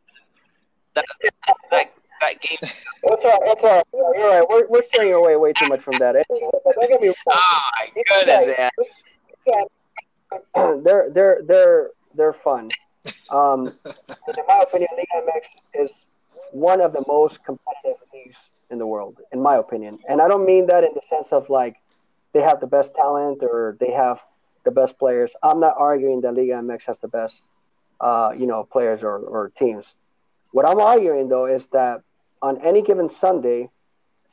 that, 0.95 1.05
that 1.71 1.91
that 2.21 2.41
game. 2.41 2.57
it's 2.61 3.25
a, 3.25 3.37
it's 3.41 3.63
a, 3.63 3.83
you're 3.93 4.29
right. 4.29 4.45
We're, 4.49 4.67
we're 4.67 4.83
steering 4.83 5.13
away 5.13 5.35
way 5.35 5.53
too 5.53 5.67
much 5.67 5.81
from 5.81 5.97
that. 5.99 6.15
Anyway, 6.15 6.49
don't 6.63 6.89
get 6.89 7.01
me 7.01 7.07
wrong. 7.07 7.15
Oh 7.29 7.59
my 7.77 8.03
goodness, 8.07 8.57
man. 8.57 8.71
they're 10.83 11.09
they're 11.11 11.41
they're 11.45 11.89
they're 12.15 12.33
fun. 12.33 12.71
Um, 13.29 13.67
in 13.85 14.43
my 14.47 14.63
opinion, 14.67 14.89
Liga 14.97 15.27
MX 15.27 15.83
is 15.85 15.91
one 16.51 16.81
of 16.81 16.93
the 16.93 17.03
most 17.07 17.43
competitive 17.43 18.01
leagues 18.13 18.49
in 18.71 18.77
the 18.77 18.87
world, 18.87 19.19
in 19.31 19.41
my 19.41 19.57
opinion. 19.57 19.99
And 20.09 20.21
I 20.21 20.27
don't 20.27 20.45
mean 20.45 20.67
that 20.67 20.83
in 20.83 20.91
the 20.93 21.01
sense 21.07 21.27
of 21.31 21.49
like 21.49 21.75
they 22.33 22.41
have 22.41 22.59
the 22.59 22.67
best 22.67 22.93
talent 22.95 23.43
or 23.43 23.77
they 23.79 23.91
have 23.91 24.19
the 24.63 24.71
best 24.71 24.97
players. 24.97 25.31
I'm 25.43 25.59
not 25.59 25.75
arguing 25.77 26.21
that 26.21 26.33
Liga 26.33 26.53
MX 26.53 26.85
has 26.85 26.97
the 26.99 27.07
best, 27.07 27.43
uh, 28.01 28.33
you 28.37 28.47
know, 28.47 28.63
players 28.63 29.03
or, 29.03 29.17
or 29.17 29.51
teams. 29.57 29.93
What 30.55 30.65
I'm 30.65 30.79
arguing 30.79 31.27
though 31.27 31.47
is 31.47 31.67
that 31.73 31.99
on 32.41 32.61
any 32.61 32.81
given 32.81 33.09
Sunday, 33.09 33.69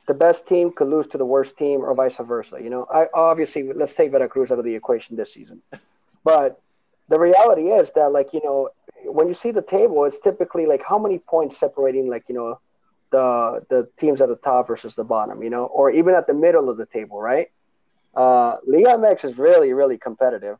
the 0.07 0.13
best 0.13 0.47
team 0.47 0.71
could 0.71 0.87
lose 0.87 1.05
to 1.07 1.17
the 1.17 1.25
worst 1.25 1.57
team 1.57 1.81
or 1.81 1.93
vice 1.93 2.15
versa. 2.15 2.59
You 2.63 2.69
know, 2.69 2.87
I 2.89 3.07
obviously 3.13 3.73
let's 3.73 3.93
take 3.93 4.09
Veracruz 4.11 4.49
out 4.49 4.57
of 4.57 4.63
the 4.63 4.73
equation 4.73 5.17
this 5.17 5.33
season, 5.33 5.61
but 6.23 6.61
the 7.09 7.19
reality 7.19 7.71
is 7.71 7.91
that 7.95 8.13
like 8.13 8.31
you 8.31 8.39
know 8.41 8.69
when 9.03 9.27
you 9.27 9.33
see 9.33 9.51
the 9.51 9.61
table, 9.61 10.05
it's 10.05 10.17
typically 10.17 10.65
like 10.65 10.81
how 10.81 10.97
many 10.97 11.19
points 11.19 11.57
separating 11.57 12.07
like 12.07 12.23
you 12.29 12.35
know 12.35 12.57
the 13.11 13.65
the 13.67 13.89
teams 13.99 14.21
at 14.21 14.29
the 14.29 14.37
top 14.37 14.67
versus 14.67 14.95
the 14.95 15.03
bottom, 15.03 15.43
you 15.43 15.49
know, 15.49 15.65
or 15.65 15.91
even 15.91 16.15
at 16.15 16.25
the 16.25 16.33
middle 16.33 16.69
of 16.69 16.77
the 16.77 16.85
table, 16.85 17.19
right? 17.19 17.51
Uh, 18.15 18.55
Liga 18.65 18.95
MX 18.95 19.25
is 19.25 19.37
really 19.37 19.73
really 19.73 19.97
competitive. 19.97 20.57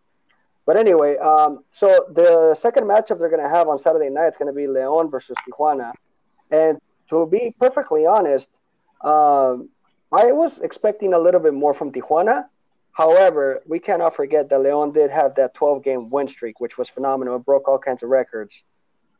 But 0.66 0.78
anyway, 0.78 1.18
um, 1.18 1.64
so 1.72 2.06
the 2.14 2.56
second 2.60 2.86
matchup 2.86 3.20
they're 3.20 3.30
going 3.30 3.44
to 3.44 3.50
have 3.50 3.68
on 3.68 3.80
Saturday 3.80 4.10
night 4.10 4.30
is 4.30 4.38
going 4.38 4.48
to 4.48 4.54
be 4.54 4.66
León 4.68 5.12
versus 5.12 5.36
Tijuana, 5.48 5.92
and 6.52 6.80
to 7.10 7.26
be 7.28 7.54
perfectly 7.60 8.06
honest, 8.06 8.48
um, 9.02 9.70
I 10.12 10.32
was 10.32 10.60
expecting 10.60 11.14
a 11.14 11.20
little 11.20 11.42
bit 11.42 11.54
more 11.54 11.74
from 11.74 11.92
Tijuana, 11.92 12.46
However, 12.94 13.64
we 13.66 13.80
cannot 13.80 14.16
forget 14.16 14.50
that 14.50 14.62
Leon 14.62 14.94
did 14.94 15.10
have 15.10 15.36
that 15.36 15.56
12 15.56 15.84
game 15.84 16.10
win 16.12 16.28
streak, 16.28 16.60
which 16.60 16.78
was 16.78 16.88
phenomenal. 16.90 17.36
It 17.36 17.46
broke 17.46 17.68
all 17.68 17.80
kinds 17.80 18.04
of 18.04 18.10
records. 18.10 18.54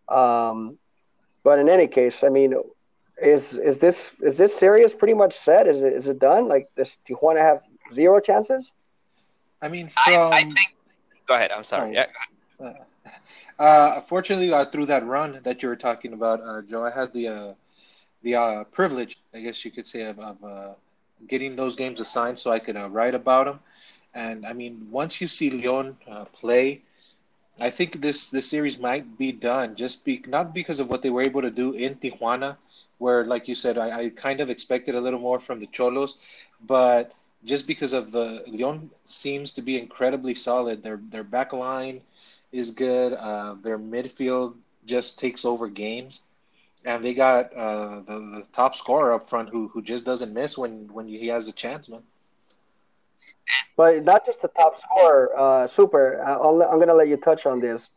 Um, 0.08 0.78
but 1.44 1.58
in 1.58 1.68
any 1.68 1.88
case, 1.88 2.24
I 2.24 2.30
mean, 2.30 2.54
is 3.22 3.54
is 3.54 3.80
this 3.80 4.12
is 4.22 4.38
this 4.38 4.56
series 4.58 4.94
pretty 4.94 5.16
much 5.16 5.40
set? 5.40 5.68
Is 5.68 5.82
it 5.82 5.94
is 5.94 6.08
it 6.08 6.20
done? 6.20 6.48
Like, 6.48 6.70
does 6.78 6.96
Tijuana 7.10 7.40
have 7.40 7.62
zero 7.96 8.20
chances? 8.20 8.72
I 9.60 9.70
mean, 9.70 9.90
I, 9.98 10.18
I 10.18 10.44
think. 10.44 10.76
Go 11.28 11.36
ahead. 11.36 11.52
I'm 11.52 11.64
sorry. 11.64 11.98
Oh. 11.98 12.06
Yeah. 12.62 12.74
uh, 13.60 14.02
fortunately, 14.02 14.52
uh, 14.52 14.66
through 14.66 14.88
that 14.88 15.06
run 15.06 15.40
that 15.44 15.62
you 15.62 15.70
were 15.70 15.76
talking 15.76 16.14
about, 16.14 16.42
uh, 16.42 16.62
Joe, 16.62 16.86
I 16.86 16.92
had 16.92 17.14
the 17.14 17.28
uh, 17.28 17.54
the 18.24 18.36
uh, 18.36 18.64
privilege, 18.66 19.18
I 19.34 19.42
guess 19.42 19.64
you 19.66 19.72
could 19.72 19.88
say, 19.88 20.04
of, 20.04 20.20
of 20.20 20.44
uh, 20.44 20.74
getting 21.28 21.56
those 21.56 21.76
games 21.76 22.00
assigned 22.00 22.40
so 22.40 22.52
I 22.52 22.60
could 22.60 22.78
uh, 22.78 22.90
write 22.90 23.16
about 23.16 23.46
them. 23.46 23.60
And 24.14 24.46
I 24.46 24.54
mean, 24.54 24.88
once 24.92 25.20
you 25.22 25.28
see 25.28 25.50
Leon 25.50 25.98
uh, 26.10 26.26
play, 26.26 26.82
I 27.60 27.70
think 27.70 28.02
this 28.02 28.30
this 28.30 28.50
series 28.50 28.80
might 28.80 29.18
be 29.18 29.32
done 29.32 29.76
just 29.76 30.06
be 30.06 30.24
not 30.28 30.54
because 30.54 30.80
of 30.80 30.90
what 30.90 31.02
they 31.02 31.10
were 31.10 31.22
able 31.22 31.42
to 31.42 31.52
do 31.52 31.74
in 31.74 31.96
Tijuana, 31.96 32.58
where 32.98 33.26
like 33.26 33.48
you 33.48 33.56
said, 33.56 33.78
I, 33.78 34.00
I 34.00 34.10
kind 34.10 34.40
of 34.40 34.50
expected 34.50 34.96
a 34.96 35.02
little 35.02 35.20
more 35.20 35.40
from 35.40 35.60
the 35.60 35.68
Cholos, 35.68 36.16
but 36.66 37.14
just 37.46 37.68
because 37.68 37.94
of 37.94 38.12
the 38.12 38.44
Leon 38.48 38.90
seems 39.06 39.52
to 39.54 39.62
be 39.62 39.78
incredibly 39.78 40.34
solid. 40.34 40.84
Their 40.84 41.00
their 41.10 41.24
back 41.24 41.54
line 41.54 42.02
is 42.52 42.72
good. 42.72 43.14
Uh, 43.14 43.56
their 43.62 43.80
midfield 43.80 44.56
just 44.86 45.20
takes 45.20 45.46
over 45.46 45.68
games, 45.68 46.22
and 46.86 47.04
they 47.04 47.14
got 47.14 47.54
uh, 47.54 48.02
the, 48.02 48.20
the 48.20 48.48
top 48.54 48.76
scorer 48.76 49.14
up 49.14 49.30
front 49.30 49.50
who 49.50 49.68
who 49.70 49.82
just 49.82 50.06
doesn't 50.06 50.34
miss 50.34 50.58
when 50.58 50.92
when 50.94 51.08
he 51.08 51.28
has 51.28 51.48
a 51.48 51.54
chance, 51.54 51.90
man. 51.90 52.04
But 53.76 54.04
not 54.04 54.26
just 54.26 54.42
the 54.42 54.48
top 54.50 54.80
scorer, 54.80 55.38
uh, 55.38 55.68
Super. 55.68 56.24
I'll, 56.24 56.62
I'm 56.64 56.78
going 56.78 56.88
to 56.88 56.94
let 56.94 57.10
you 57.10 57.18
touch 57.18 57.46
on 57.46 57.60
this 57.60 57.90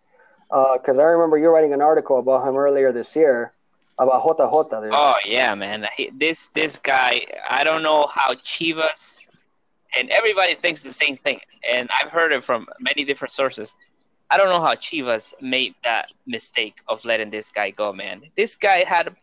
because 0.48 0.98
I 0.98 1.02
remember 1.02 1.38
you 1.38 1.48
writing 1.50 1.72
an 1.72 1.80
article 1.80 2.18
about 2.18 2.46
him 2.46 2.56
earlier 2.56 2.92
this 2.92 3.14
year 3.14 3.52
about 3.98 4.24
Jota 4.24 4.48
Jota. 4.50 4.80
Dude. 4.82 4.90
Oh 4.92 5.14
yeah, 5.24 5.54
man. 5.54 5.86
He, 5.96 6.10
this 6.12 6.48
this 6.48 6.78
guy, 6.78 7.26
I 7.48 7.64
don't 7.64 7.82
know 7.82 8.06
how 8.06 8.32
Chivas 8.34 9.18
and 9.98 10.10
everybody 10.10 10.54
thinks 10.54 10.82
the 10.82 10.92
same 10.92 11.16
thing, 11.16 11.40
and 11.68 11.88
I've 12.02 12.10
heard 12.10 12.32
it 12.32 12.44
from 12.44 12.66
many 12.80 13.04
different 13.04 13.32
sources. 13.32 13.74
I 14.30 14.36
don't 14.36 14.48
know 14.48 14.60
how 14.60 14.74
Chivas 14.74 15.32
made 15.40 15.74
that 15.84 16.08
mistake 16.26 16.80
of 16.88 17.04
letting 17.04 17.30
this 17.30 17.50
guy 17.50 17.70
go, 17.70 17.92
man. 17.92 18.22
This 18.36 18.56
guy 18.56 18.84
had, 18.84 19.14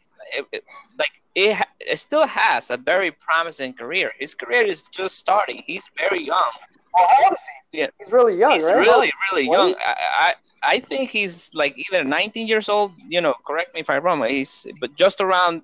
like, 0.98 1.12
it, 1.36 1.58
it 1.80 2.00
still 2.00 2.26
has 2.26 2.70
a 2.70 2.78
very 2.78 3.12
promising 3.12 3.74
career. 3.74 4.12
His 4.18 4.34
career 4.34 4.64
is 4.64 4.88
just 4.88 5.16
starting. 5.18 5.64
He's 5.68 5.90
very 5.98 6.24
young. 6.26 6.52
Oh, 6.98 7.06
how 7.10 7.24
old 7.26 7.34
is 7.34 7.40
he? 7.72 7.80
Yeah. 7.80 7.88
He's 8.00 8.12
really 8.12 8.38
young, 8.38 8.54
He's 8.54 8.64
right? 8.64 8.78
really, 8.78 9.12
really 9.32 9.48
What? 9.50 9.58
young. 9.60 9.76
I, 9.80 9.96
I, 10.20 10.34
I 10.76 10.80
think 10.80 11.10
he's 11.10 11.50
like 11.54 11.76
either 11.78 12.04
19 12.04 12.48
years 12.48 12.70
old. 12.70 12.94
You 13.08 13.20
know, 13.20 13.34
correct 13.46 13.74
me 13.74 13.82
if 13.82 13.90
I'm 13.90 14.04
wrong. 14.04 14.24
He's, 14.24 14.66
but 14.80 14.96
just 14.96 15.20
around, 15.20 15.64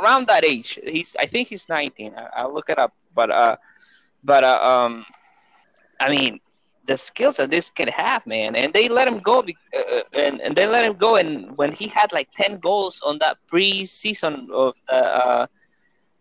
around 0.00 0.26
that 0.28 0.44
age. 0.44 0.78
He's, 0.84 1.16
I 1.18 1.26
think 1.26 1.48
he's 1.48 1.68
19. 1.68 2.14
I, 2.16 2.28
I'll 2.36 2.54
look 2.54 2.70
it 2.70 2.78
up. 2.78 2.94
But, 3.14 3.30
uh, 3.30 3.56
but, 4.22 4.44
uh, 4.44 4.58
um, 4.62 5.04
I 6.00 6.10
mean, 6.10 6.40
the 6.86 6.96
skills 6.96 7.36
that 7.36 7.50
this 7.50 7.70
kid 7.70 7.88
have, 7.90 8.26
man, 8.26 8.54
and 8.56 8.72
they 8.72 8.88
let 8.88 9.08
him 9.08 9.18
go, 9.20 9.42
be- 9.42 9.56
uh, 9.76 10.02
and 10.12 10.40
and 10.40 10.56
they 10.56 10.66
let 10.66 10.84
him 10.84 10.94
go, 10.94 11.16
and 11.16 11.56
when 11.56 11.72
he 11.72 11.88
had 11.88 12.12
like 12.12 12.28
10 12.34 12.58
goals 12.58 13.00
on 13.04 13.18
that 13.20 13.36
pre-season 13.48 14.48
of 14.52 14.74
the, 14.88 14.94
uh, 14.96 15.46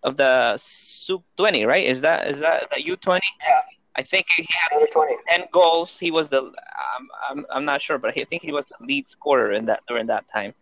of 0.04 0.18
the 0.18 0.56
Sub 0.58 1.24
20, 1.38 1.66
right? 1.66 1.84
Is 1.84 2.02
that 2.02 2.28
is 2.28 2.40
that 2.40 2.70
the 2.72 2.84
U 2.86 2.96
20? 2.96 3.22
Yeah. 3.42 3.62
I 3.98 4.02
think 4.04 4.28
he 4.36 4.46
had 4.50 4.86
20. 4.92 5.16
10 5.28 5.48
goals. 5.52 5.98
He 6.00 6.12
was 6.12 6.30
the 6.30 6.42
I'm, 6.42 7.08
I'm, 7.30 7.46
I'm 7.54 7.66
not 7.66 7.82
sure, 7.82 7.98
but 7.98 8.18
I 8.18 8.24
think 8.26 8.42
he 8.44 8.52
was 8.52 8.66
the 8.66 8.76
lead 8.86 9.08
scorer 9.08 9.52
in 9.52 9.66
that 9.66 9.82
during 9.88 10.08
that 10.08 10.26
time. 10.34 10.54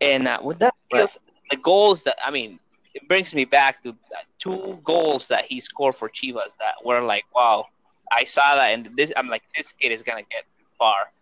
And 0.00 0.26
uh, 0.28 0.38
with 0.42 0.58
that 0.60 0.74
Right. 0.92 1.08
the 1.50 1.56
goals 1.56 2.02
that 2.04 2.16
I 2.24 2.30
mean, 2.30 2.58
it 2.98 3.08
brings 3.08 3.32
me 3.32 3.44
back 3.44 3.80
to 3.82 3.94
two 4.40 4.80
goals 4.82 5.28
that 5.28 5.44
he 5.44 5.60
scored 5.60 5.94
for 5.94 6.08
Chivas 6.08 6.56
that 6.58 6.74
were 6.84 7.00
like, 7.00 7.24
wow, 7.32 7.66
I 8.10 8.24
saw 8.24 8.56
that, 8.56 8.70
and 8.70 8.90
this 8.96 9.12
I'm 9.16 9.28
like, 9.28 9.44
this 9.56 9.70
kid 9.72 9.92
is 9.92 10.02
gonna 10.02 10.26
get 10.30 10.44
far. 10.78 11.12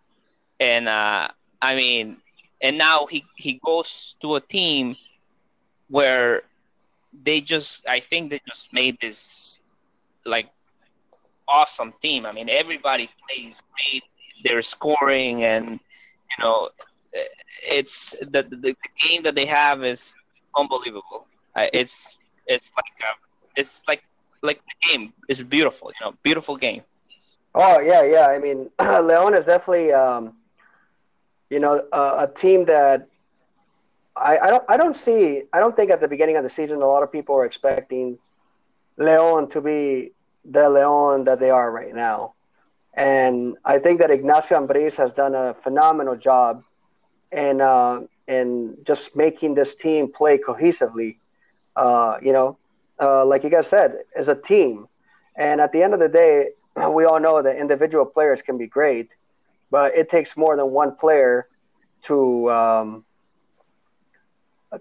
And 0.59 0.87
uh, 0.89 1.27
I 1.61 1.75
mean, 1.75 2.17
and 2.61 2.77
now 2.77 3.05
he 3.05 3.25
he 3.35 3.61
goes 3.63 4.15
to 4.21 4.35
a 4.35 4.41
team 4.41 4.95
where 5.89 6.41
they 7.23 7.41
just 7.41 7.87
I 7.87 7.99
think 7.99 8.31
they 8.31 8.41
just 8.47 8.73
made 8.73 8.97
this 8.99 9.61
like 10.25 10.49
awesome 11.47 11.93
team. 12.01 12.25
I 12.25 12.31
mean, 12.31 12.49
everybody 12.49 13.09
plays 13.21 13.61
great. 13.73 14.03
They're 14.43 14.63
scoring, 14.63 15.43
and 15.43 15.65
you 15.69 16.43
know, 16.43 16.69
it's 17.69 18.15
the 18.21 18.41
the, 18.49 18.55
the 18.55 18.75
game 19.03 19.21
that 19.23 19.35
they 19.35 19.45
have 19.45 19.83
is 19.83 20.15
unbelievable. 20.57 21.27
It's 21.73 22.17
it's 22.45 22.71
like 22.75 22.85
a, 23.01 23.59
it's 23.59 23.81
like 23.87 24.03
like 24.41 24.61
the 24.65 24.89
game 24.89 25.13
is 25.27 25.43
beautiful. 25.43 25.91
You 25.99 26.07
know, 26.07 26.13
beautiful 26.23 26.55
game. 26.55 26.83
Oh 27.55 27.79
yeah, 27.79 28.03
yeah. 28.03 28.27
I 28.27 28.39
mean, 28.39 28.69
Leon 28.79 29.33
is 29.33 29.45
definitely, 29.45 29.91
um, 29.91 30.33
you 31.49 31.59
know, 31.59 31.83
a, 31.91 32.25
a 32.25 32.31
team 32.35 32.65
that 32.65 33.07
I, 34.15 34.37
I 34.37 34.49
don't 34.49 34.63
I 34.69 34.77
don't 34.77 34.97
see. 34.97 35.43
I 35.53 35.59
don't 35.59 35.75
think 35.75 35.91
at 35.91 36.01
the 36.01 36.07
beginning 36.07 36.37
of 36.37 36.43
the 36.43 36.49
season 36.49 36.81
a 36.81 36.87
lot 36.87 37.03
of 37.03 37.11
people 37.11 37.35
are 37.35 37.45
expecting 37.45 38.17
Leon 38.97 39.49
to 39.51 39.61
be 39.61 40.11
the 40.45 40.69
Leon 40.69 41.25
that 41.25 41.39
they 41.39 41.49
are 41.49 41.71
right 41.71 41.93
now, 41.93 42.33
and 42.93 43.57
I 43.65 43.79
think 43.79 43.99
that 43.99 44.11
Ignacio 44.11 44.59
Ambriz 44.59 44.95
has 44.95 45.11
done 45.13 45.35
a 45.35 45.55
phenomenal 45.63 46.15
job 46.15 46.63
in 47.31 47.61
uh, 47.61 48.01
in 48.27 48.77
just 48.85 49.15
making 49.15 49.55
this 49.55 49.75
team 49.75 50.11
play 50.11 50.37
cohesively. 50.37 51.17
Uh, 51.77 52.17
you 52.23 52.33
know, 52.33 52.57
uh, 52.99 53.23
like 53.25 53.43
you 53.43 53.49
guys 53.49 53.67
said, 53.67 53.93
as 54.17 54.27
a 54.27 54.35
team, 54.35 54.87
and 55.37 55.61
at 55.61 55.71
the 55.71 55.83
end 55.83 55.93
of 55.93 55.99
the 55.99 56.09
day, 56.09 56.49
we 56.91 57.05
all 57.05 57.19
know 57.19 57.41
that 57.41 57.55
individual 57.57 58.05
players 58.05 58.41
can 58.41 58.57
be 58.57 58.67
great, 58.67 59.09
but 59.69 59.95
it 59.95 60.09
takes 60.09 60.35
more 60.35 60.57
than 60.57 60.71
one 60.71 60.95
player 60.95 61.47
to 62.07 62.51
um, 62.51 63.05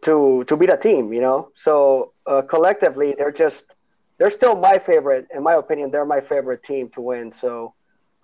to 0.03 0.45
to 0.49 0.57
beat 0.57 0.71
a 0.71 0.77
team. 0.77 1.13
You 1.13 1.21
know, 1.21 1.51
so 1.55 2.13
uh, 2.27 2.43
collectively, 2.43 3.15
they're 3.17 3.33
just 3.33 3.65
they're 4.19 4.31
still 4.31 4.57
my 4.57 4.79
favorite. 4.79 5.29
In 5.35 5.43
my 5.43 5.55
opinion, 5.55 5.91
they're 5.91 6.07
my 6.07 6.21
favorite 6.21 6.65
team 6.65 6.89
to 6.95 7.01
win. 7.03 7.33
So 7.41 7.75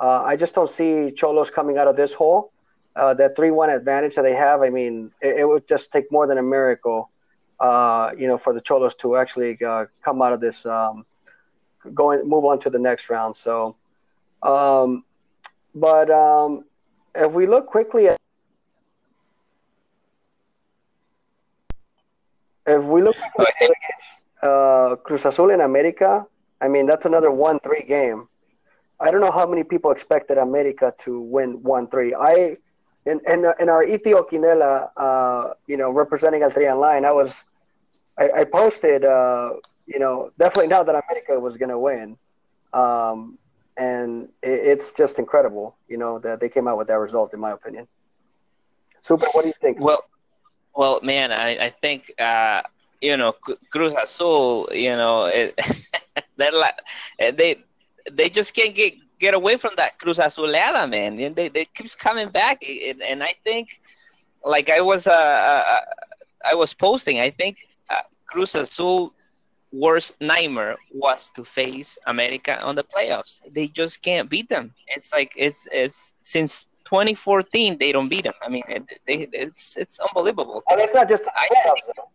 uh, 0.01 0.23
I 0.23 0.37
just 0.37 0.55
don't 0.55 0.71
see 0.71 1.13
Cholos 1.13 1.51
coming 1.51 1.79
out 1.79 1.89
of 1.89 1.97
this 1.97 2.13
hole. 2.13 2.53
Uh, 2.95 3.15
that 3.15 3.35
three-one 3.37 3.71
advantage 3.71 4.17
that 4.17 4.23
they 4.23 4.35
have. 4.35 4.61
I 4.63 4.69
mean, 4.69 5.13
it, 5.23 5.41
it 5.41 5.49
would 5.49 5.67
just 5.67 5.91
take 5.93 6.13
more 6.13 6.27
than 6.27 6.37
a 6.37 6.43
miracle, 6.43 7.11
you 8.19 8.27
know, 8.27 8.39
for 8.39 8.53
the 8.53 8.61
Cholos 8.61 8.95
to 8.97 9.17
actually 9.17 9.57
uh, 9.65 9.87
come 10.05 10.21
out 10.21 10.33
of 10.33 10.41
this. 10.41 10.67
Um, 10.67 11.07
going 11.95 12.29
move 12.29 12.45
on 12.45 12.61
to 12.61 12.71
the 12.71 12.79
next 12.79 13.11
round. 13.11 13.37
So, 13.37 13.77
um, 14.43 15.05
but 15.75 16.11
um, 16.11 16.65
if 17.15 17.33
we 17.33 17.47
look 17.47 17.67
quickly 17.67 18.09
at 18.09 18.19
if 22.67 22.83
we 22.85 23.03
look 23.03 23.17
at 23.17 23.33
the 23.37 23.43
other 23.43 23.53
games, 23.61 24.07
uh, 24.43 24.97
Cruz 24.97 25.25
Azul 25.25 25.51
in 25.51 25.61
America, 25.61 26.27
I 26.61 26.69
mean 26.69 26.87
that's 26.87 27.07
another 27.07 27.31
one-three 27.31 27.85
game. 27.87 28.29
I 29.01 29.11
don't 29.11 29.21
know 29.21 29.33
how 29.33 29.47
many 29.47 29.65
people 29.65 29.91
expected 29.91 30.39
America 30.39 30.95
to 31.05 31.21
win 31.21 31.63
one-three. 31.63 32.15
I 32.15 32.57
in 33.07 33.21
in, 33.27 33.47
in 33.59 33.69
our 33.69 33.85
Quiniela, 33.85 34.91
uh, 34.97 35.55
you 35.67 35.77
know, 35.77 35.91
representing 35.91 36.43
El 36.43 36.53
Tri 36.53 36.67
Online, 36.67 37.05
I 37.05 37.13
was 37.13 37.43
I, 38.19 38.31
I 38.41 38.45
posted, 38.45 39.05
uh, 39.05 39.55
you 39.87 39.99
know, 39.99 40.31
definitely 40.39 40.69
not 40.69 40.87
that 40.87 41.03
America 41.09 41.39
was 41.39 41.57
going 41.57 41.71
to 41.71 41.79
win. 41.79 42.17
Um, 42.73 43.39
and 43.77 44.29
it, 44.43 44.79
it's 44.79 44.93
just 44.93 45.19
incredible, 45.19 45.77
you 45.89 45.97
know, 45.97 46.19
that 46.21 46.41
they 46.41 46.49
came 46.49 46.69
out 46.69 46.79
with 46.79 46.89
that 46.89 46.99
result, 46.99 47.33
in 47.35 47.41
my 47.41 47.53
opinion. 47.53 47.87
Super, 49.03 49.27
what 49.33 49.43
do 49.43 49.49
you 49.49 49.55
think? 49.61 49.81
Well, 49.81 50.05
well, 50.75 51.01
man, 51.03 51.33
I, 51.33 51.67
I 51.67 51.71
think 51.71 52.13
uh, 52.19 52.63
you 53.01 53.17
know 53.17 53.33
Cruz 53.71 53.95
Azul. 54.01 54.69
You 54.73 54.97
know, 54.97 55.27
it, 55.27 55.59
they're 56.37 56.53
like 56.53 56.79
they 57.19 57.57
they 58.11 58.29
just 58.31 58.55
can't 58.55 58.75
get 58.75 58.95
get 59.19 59.35
away 59.35 59.57
from 59.57 59.73
that 59.77 59.99
Cruz 59.99 60.19
Azulada, 60.19 60.89
man. 60.89 61.19
And 61.19 61.35
they 61.35 61.49
they 61.49 61.65
keeps 61.65 61.95
coming 61.95 62.29
back, 62.29 62.63
and, 62.63 63.03
and 63.03 63.23
I 63.23 63.35
think, 63.45 63.81
like 64.45 64.71
I 64.71 64.81
was 64.81 65.07
uh, 65.07 65.13
uh 65.13 65.81
I 66.45 66.55
was 66.55 66.73
posting, 66.75 67.21
I 67.21 67.31
think 67.31 67.59
uh, 67.59 67.72
Cruz 68.33 68.55
Azul 68.55 69.13
worst 69.73 70.21
nightmare 70.21 70.77
was 70.93 71.31
to 71.31 71.45
face 71.45 71.99
America 72.07 72.61
on 72.61 72.75
the 72.77 72.85
playoffs. 72.85 73.41
They 73.51 73.69
just 73.69 74.03
can't 74.03 74.29
beat 74.29 74.49
them. 74.49 74.75
It's 74.89 75.13
like 75.13 75.33
it's 75.37 75.67
it's 75.73 76.15
since 76.25 76.69
2014 76.85 77.79
they 77.79 77.93
don't 77.93 78.09
beat 78.09 78.25
them. 78.25 78.35
I 78.43 78.49
mean, 78.49 78.65
it, 78.69 78.85
they, 79.07 79.29
it's 79.33 79.77
it's 79.77 79.99
unbelievable. 80.01 80.63
And 80.71 80.81
it's 80.81 80.95
not 80.95 81.09
just 81.09 81.25
I- 81.35 81.49
playoffs, 81.49 81.95
though, 81.97 82.09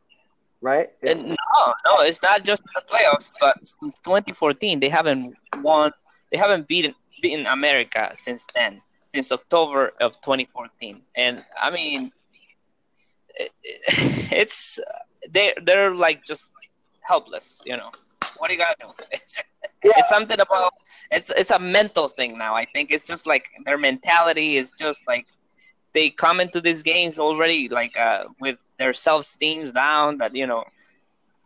right? 0.62 0.90
It's, 1.02 1.22
no, 1.22 1.36
no, 1.86 2.02
it's 2.02 2.22
not 2.22 2.44
just 2.44 2.64
the 2.76 2.82
playoffs, 2.82 3.34
but 3.40 3.66
since 3.66 3.96
2014 4.00 4.80
they 4.80 4.90
haven't 4.90 5.36
won 5.62 5.92
they 6.32 6.38
haven't 6.38 6.68
beaten 6.68 6.94
beaten 7.22 7.48
America 7.48 8.12
since 8.14 8.46
then, 8.54 8.82
since 9.08 9.32
October 9.32 9.94
of 10.00 10.22
2014. 10.22 11.02
And 11.16 11.44
I 11.60 11.72
mean, 11.72 12.12
it, 13.36 13.52
it's 14.32 14.80
they 15.32 15.54
they're 15.64 15.96
like 15.96 16.24
just 16.24 16.54
helpless, 17.02 17.62
you 17.66 17.78
know. 17.78 17.92
What 18.38 18.50
are 18.50 18.54
you 18.54 18.60
gonna 18.60 18.76
do? 18.80 18.88
It's, 19.12 19.36
yeah. 19.84 19.92
it's 19.98 20.10
something 20.10 20.40
about 20.40 20.74
it's 21.12 21.30
it's 21.30 21.52
a 21.52 21.60
mental 21.60 22.08
thing 22.08 22.38
now. 22.38 22.56
I 22.56 22.66
think 22.66 22.92
it's 22.92 23.04
just 23.04 23.28
like 23.28 23.46
their 23.66 23.78
mentality 23.78 24.58
is 24.58 24.72
just 24.78 25.02
like 25.08 25.28
they 25.94 26.10
come 26.10 26.40
into 26.40 26.60
these 26.62 26.84
games 26.84 27.18
already 27.20 27.70
like 27.70 27.96
uh, 27.98 28.26
with 28.40 28.64
their 28.80 28.94
self 28.94 29.22
esteem 29.22 29.72
down. 29.72 30.18
That 30.18 30.36
you 30.36 30.48
know, 30.48 30.64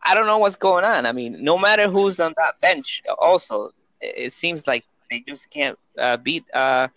I 0.03 0.15
don't 0.15 0.25
know 0.25 0.37
what's 0.37 0.55
going 0.55 0.85
on. 0.85 1.05
I 1.05 1.11
mean, 1.11 1.43
no 1.43 1.57
matter 1.57 1.89
who's 1.89 2.19
on 2.19 2.33
that 2.37 2.59
bench, 2.61 3.03
also 3.19 3.71
it 3.99 4.33
seems 4.33 4.65
like 4.65 4.85
they 5.09 5.19
just 5.27 5.49
can't 5.49 5.77
uh, 5.97 6.17
beat 6.17 6.45
uh, 6.53 6.87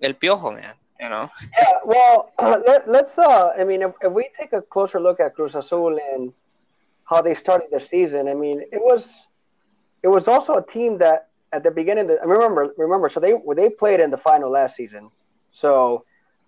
El 0.00 0.14
Piojo, 0.14 0.54
man. 0.54 0.74
You 1.00 1.08
know. 1.08 1.30
Yeah. 1.58 1.78
Well, 1.84 2.32
uh, 2.38 2.58
let, 2.66 2.88
us 2.88 3.18
Uh, 3.18 3.50
I 3.58 3.64
mean, 3.64 3.82
if, 3.82 3.92
if, 4.02 4.12
we 4.12 4.28
take 4.38 4.52
a 4.52 4.62
closer 4.62 5.00
look 5.00 5.20
at 5.20 5.34
Cruz 5.34 5.54
Azul 5.54 5.98
and 6.12 6.32
how 7.04 7.20
they 7.22 7.34
started 7.34 7.68
their 7.70 7.84
season, 7.84 8.28
I 8.28 8.34
mean, 8.34 8.62
it 8.72 8.80
was 8.82 9.26
it 10.02 10.08
was 10.08 10.28
also 10.28 10.54
a 10.54 10.66
team 10.66 10.98
that 10.98 11.28
at 11.52 11.62
the 11.62 11.70
beginning. 11.70 12.06
The, 12.06 12.20
I 12.20 12.24
remember 12.24 12.72
remember. 12.76 13.10
So 13.10 13.20
they 13.20 13.34
they 13.54 13.70
played 13.70 14.00
in 14.00 14.10
the 14.10 14.18
final 14.18 14.50
last 14.50 14.76
season. 14.76 15.10
So 15.52 16.04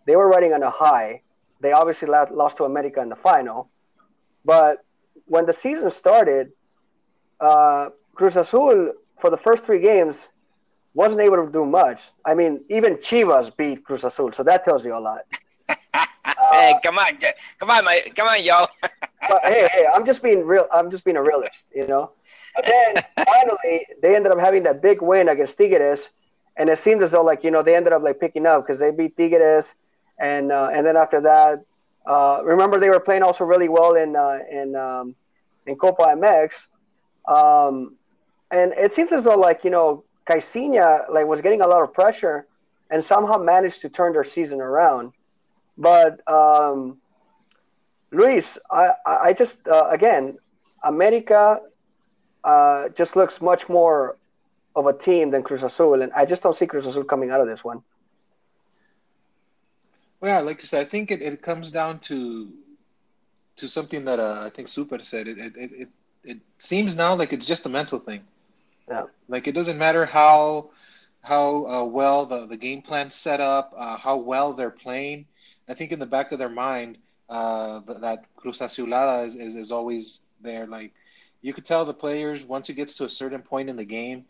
they 0.07 0.17
were 0.17 0.29
riding 0.29 0.53
on 0.53 0.63
a 0.63 0.71
high. 0.71 1.23
They 1.61 1.73
obviously 1.73 2.09
lost 2.09 2.57
to 2.59 2.65
America 2.65 3.01
in 3.01 3.09
the 3.09 3.17
final, 3.17 3.69
but 4.45 4.85
when 5.27 5.45
the 5.45 5.53
season 5.53 5.91
started, 5.91 6.53
uh, 7.41 7.89
Cruz 8.15 8.37
Azul 8.37 8.93
for 9.21 9.31
the 9.31 9.37
first 9.37 9.65
three 9.65 9.81
games 9.81 10.17
wasn't 10.99 11.21
able 11.21 11.37
to 11.37 11.51
do 11.53 11.65
much. 11.65 12.01
I 12.25 12.35
mean, 12.35 12.61
even 12.69 12.97
Chivas 12.97 13.57
beat 13.57 13.85
Cruz 13.85 14.03
Azul, 14.03 14.33
so 14.37 14.43
that 14.43 14.65
tells 14.65 14.85
you 14.85 14.97
a 14.97 14.99
lot. 14.99 15.21
hey, 15.69 16.75
come 16.85 16.99
on, 16.99 17.17
come 17.61 17.71
on, 17.71 17.85
my, 17.85 18.03
come 18.17 18.27
on, 18.27 18.43
yo. 18.43 18.67
but 19.29 19.41
hey, 19.45 19.69
hey, 19.73 19.85
I'm 19.95 20.05
just 20.05 20.25
being 20.25 20.45
real. 20.45 20.67
I'm 20.73 20.91
just 20.91 21.05
being 21.05 21.17
a 21.17 21.23
realist, 21.23 21.63
you 21.73 21.87
know. 21.87 22.11
But 22.57 22.67
then 22.67 23.05
finally, 23.27 23.87
they 24.03 24.17
ended 24.17 24.33
up 24.33 24.41
having 24.41 24.65
that 24.65 24.83
big 24.83 25.01
win 25.01 25.29
against 25.29 25.57
Tigres, 25.57 26.01
and 26.57 26.69
it 26.69 26.81
seemed 26.83 27.01
as 27.05 27.13
though 27.13 27.23
like 27.23 27.45
you 27.45 27.53
know 27.53 27.63
they 27.63 27.77
ended 27.77 27.93
up 27.93 28.03
like 28.03 28.19
picking 28.19 28.45
up 28.45 28.67
because 28.67 28.81
they 28.81 28.91
beat 28.91 29.17
Tigres, 29.17 29.67
and 30.19 30.51
uh, 30.51 30.71
and 30.73 30.85
then 30.85 30.97
after 30.97 31.21
that, 31.21 31.65
uh, 32.07 32.41
remember 32.43 32.81
they 32.81 32.91
were 32.91 32.99
playing 32.99 33.23
also 33.23 33.45
really 33.45 33.69
well 33.69 33.95
in 33.95 34.17
uh, 34.17 34.39
in 34.51 34.75
um, 34.75 35.15
in 35.65 35.77
Copa 35.77 36.07
MX, 36.17 36.51
um, 37.29 37.95
and 38.51 38.73
it 38.73 38.97
seems 38.97 39.13
as 39.13 39.23
though 39.23 39.39
like 39.39 39.63
you 39.63 39.71
know 39.71 40.03
Caixinha 40.29 41.11
like 41.11 41.27
was 41.27 41.41
getting 41.41 41.63
a 41.63 41.67
lot 41.67 41.83
of 41.83 41.93
pressure, 41.93 42.47
and 42.91 43.05
somehow 43.05 43.39
managed 43.39 43.81
to 43.83 43.89
turn 43.89 44.13
their 44.13 44.25
season 44.25 44.61
around. 44.61 45.13
But 45.77 46.21
um, 46.29 46.99
Luis, 48.13 48.59
I 48.71 48.91
I 49.07 49.33
just 49.33 49.57
uh, 49.67 49.89
again, 49.91 50.39
America 50.85 51.61
uh, 52.45 52.89
just 52.91 53.17
looks 53.17 53.41
much 53.41 53.69
more 53.69 54.17
of 54.77 54.87
a 54.87 54.93
team 54.93 55.31
than 55.31 55.43
Cruz 55.43 55.63
Azul, 55.63 56.03
and 56.03 56.13
I 56.13 56.25
just 56.25 56.43
don't 56.43 56.57
see 56.57 56.67
Cruz 56.67 56.87
Azul 56.87 57.05
coming 57.05 57.31
out 57.31 57.41
of 57.41 57.47
this 57.47 57.65
one. 57.65 57.83
Well, 60.21 60.33
yeah, 60.33 60.41
like 60.41 60.61
you 60.61 60.67
said, 60.67 60.87
I 60.87 60.89
think 60.89 61.11
it, 61.11 61.23
it 61.23 61.43
comes 61.43 61.71
down 61.71 62.01
to 62.01 62.53
to 63.57 63.69
something 63.69 64.05
that 64.05 64.21
uh, 64.21 64.43
I 64.47 64.51
think 64.51 64.69
Super 64.69 64.99
said. 64.99 65.27
It, 65.29 65.39
it 65.39 65.57
it 65.57 65.89
it 66.25 66.39
seems 66.59 66.97
now 66.97 67.15
like 67.15 67.33
it's 67.33 67.47
just 67.47 67.67
a 67.67 67.69
mental 67.69 67.99
thing. 67.99 68.23
Yeah. 68.89 69.05
Like 69.29 69.47
it 69.47 69.53
doesn't 69.53 69.79
matter 69.79 70.07
how 70.07 70.71
how 71.23 71.67
uh, 71.67 71.85
well 71.85 72.27
the 72.27 72.47
the 72.47 72.57
game 72.57 72.83
plan 72.83 73.11
set 73.11 73.41
up, 73.41 73.75
uh, 73.77 73.97
how 73.97 74.17
well 74.17 74.53
they're 74.55 74.71
playing. 74.71 75.27
I 75.69 75.75
think 75.75 75.93
in 75.93 75.99
the 75.99 76.07
back 76.07 76.33
of 76.33 76.39
their 76.39 76.49
mind, 76.49 76.99
uh, 77.29 77.81
that 78.01 78.25
Cruz 78.37 78.59
Azulada 78.59 79.27
is, 79.27 79.37
is 79.37 79.55
is 79.55 79.73
always 79.73 80.21
there. 80.41 80.67
Like 80.67 80.93
you 81.43 81.53
could 81.53 81.67
tell 81.67 81.85
the 81.85 81.95
players 81.95 82.45
once 82.45 82.69
it 82.71 82.75
gets 82.75 82.95
to 82.97 83.05
a 83.05 83.11
certain 83.11 83.43
point 83.43 83.69
in 83.69 83.77
the 83.77 83.85
game, 83.85 84.25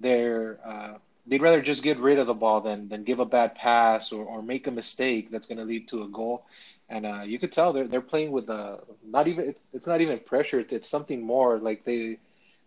they're 0.00 0.58
uh, 0.64 0.94
they'd 1.26 1.42
rather 1.42 1.60
just 1.62 1.82
get 1.82 1.98
rid 1.98 2.18
of 2.18 2.26
the 2.26 2.34
ball 2.34 2.60
than 2.60 2.88
than 2.88 3.04
give 3.04 3.18
a 3.18 3.26
bad 3.26 3.54
pass 3.56 4.12
or, 4.12 4.24
or 4.24 4.42
make 4.42 4.66
a 4.66 4.70
mistake 4.70 5.30
that's 5.30 5.46
going 5.46 5.58
to 5.58 5.64
lead 5.64 5.88
to 5.88 6.04
a 6.04 6.08
goal. 6.08 6.44
And 6.88 7.06
uh, 7.06 7.22
you 7.24 7.38
could 7.38 7.52
tell 7.52 7.72
they're 7.72 7.88
they're 7.88 8.00
playing 8.00 8.30
with 8.30 8.48
uh, 8.48 8.76
not 9.04 9.26
even 9.26 9.54
it's 9.72 9.86
not 9.86 10.00
even 10.00 10.18
pressure. 10.20 10.60
It's, 10.60 10.72
it's 10.72 10.88
something 10.88 11.22
more 11.22 11.58
like 11.58 11.84
they 11.84 12.18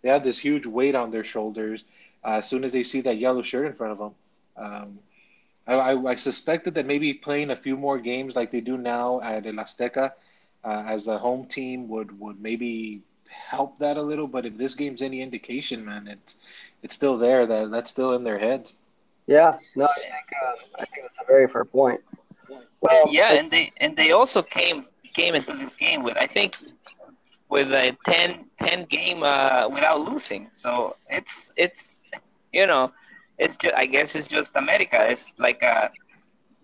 they 0.01 0.09
have 0.09 0.23
this 0.23 0.37
huge 0.37 0.65
weight 0.65 0.95
on 0.95 1.11
their 1.11 1.23
shoulders. 1.23 1.83
Uh, 2.23 2.37
as 2.37 2.49
soon 2.49 2.63
as 2.63 2.71
they 2.71 2.83
see 2.83 3.01
that 3.01 3.17
yellow 3.17 3.41
shirt 3.41 3.65
in 3.65 3.73
front 3.73 3.93
of 3.93 3.97
them, 3.99 4.15
um, 4.57 4.99
I, 5.67 5.73
I, 5.73 6.11
I, 6.11 6.15
suspected 6.15 6.73
that 6.75 6.85
maybe 6.85 7.13
playing 7.13 7.51
a 7.51 7.55
few 7.55 7.77
more 7.77 7.99
games 7.99 8.35
like 8.35 8.51
they 8.51 8.61
do 8.61 8.77
now 8.77 9.21
at 9.21 9.45
El 9.45 9.53
Azteca 9.53 10.11
uh, 10.63 10.83
as 10.87 11.05
the 11.05 11.17
home 11.17 11.45
team 11.45 11.87
would 11.87 12.17
would 12.19 12.41
maybe 12.41 13.01
help 13.29 13.77
that 13.79 13.97
a 13.97 14.01
little. 14.01 14.27
But 14.27 14.45
if 14.45 14.57
this 14.57 14.75
game's 14.75 15.01
any 15.01 15.21
indication, 15.21 15.85
man, 15.85 16.07
it's 16.07 16.37
it's 16.83 16.95
still 16.95 17.17
there. 17.17 17.45
That 17.45 17.71
that's 17.71 17.91
still 17.91 18.13
in 18.13 18.23
their 18.23 18.39
heads. 18.39 18.75
Yeah, 19.27 19.51
no, 19.75 19.85
I 19.85 19.99
think 19.99 20.13
uh, 20.45 20.53
I 20.79 20.85
think 20.85 21.01
that's 21.03 21.17
a 21.21 21.25
very 21.27 21.47
fair 21.47 21.65
point. 21.65 22.01
Well, 22.81 23.05
yeah, 23.09 23.33
and 23.33 23.51
they 23.51 23.71
and 23.77 23.95
they 23.95 24.11
also 24.11 24.41
came 24.41 24.85
came 25.13 25.35
into 25.35 25.53
this 25.53 25.75
game 25.75 26.03
with 26.03 26.17
I 26.17 26.27
think 26.27 26.55
with 27.49 27.71
a 27.73 27.95
10, 28.05 28.45
10 28.59 28.85
game 28.85 29.23
uh, 29.23 29.67
without 29.69 30.01
losing. 30.01 30.49
So 30.53 30.95
it's 31.09 31.51
it's 31.55 32.05
you 32.51 32.65
know 32.67 32.91
it's 33.37 33.57
just 33.57 33.75
I 33.75 33.85
guess 33.85 34.15
it's 34.15 34.27
just 34.27 34.55
America. 34.55 34.97
It's 35.09 35.37
like 35.39 35.63
uh 35.63 35.89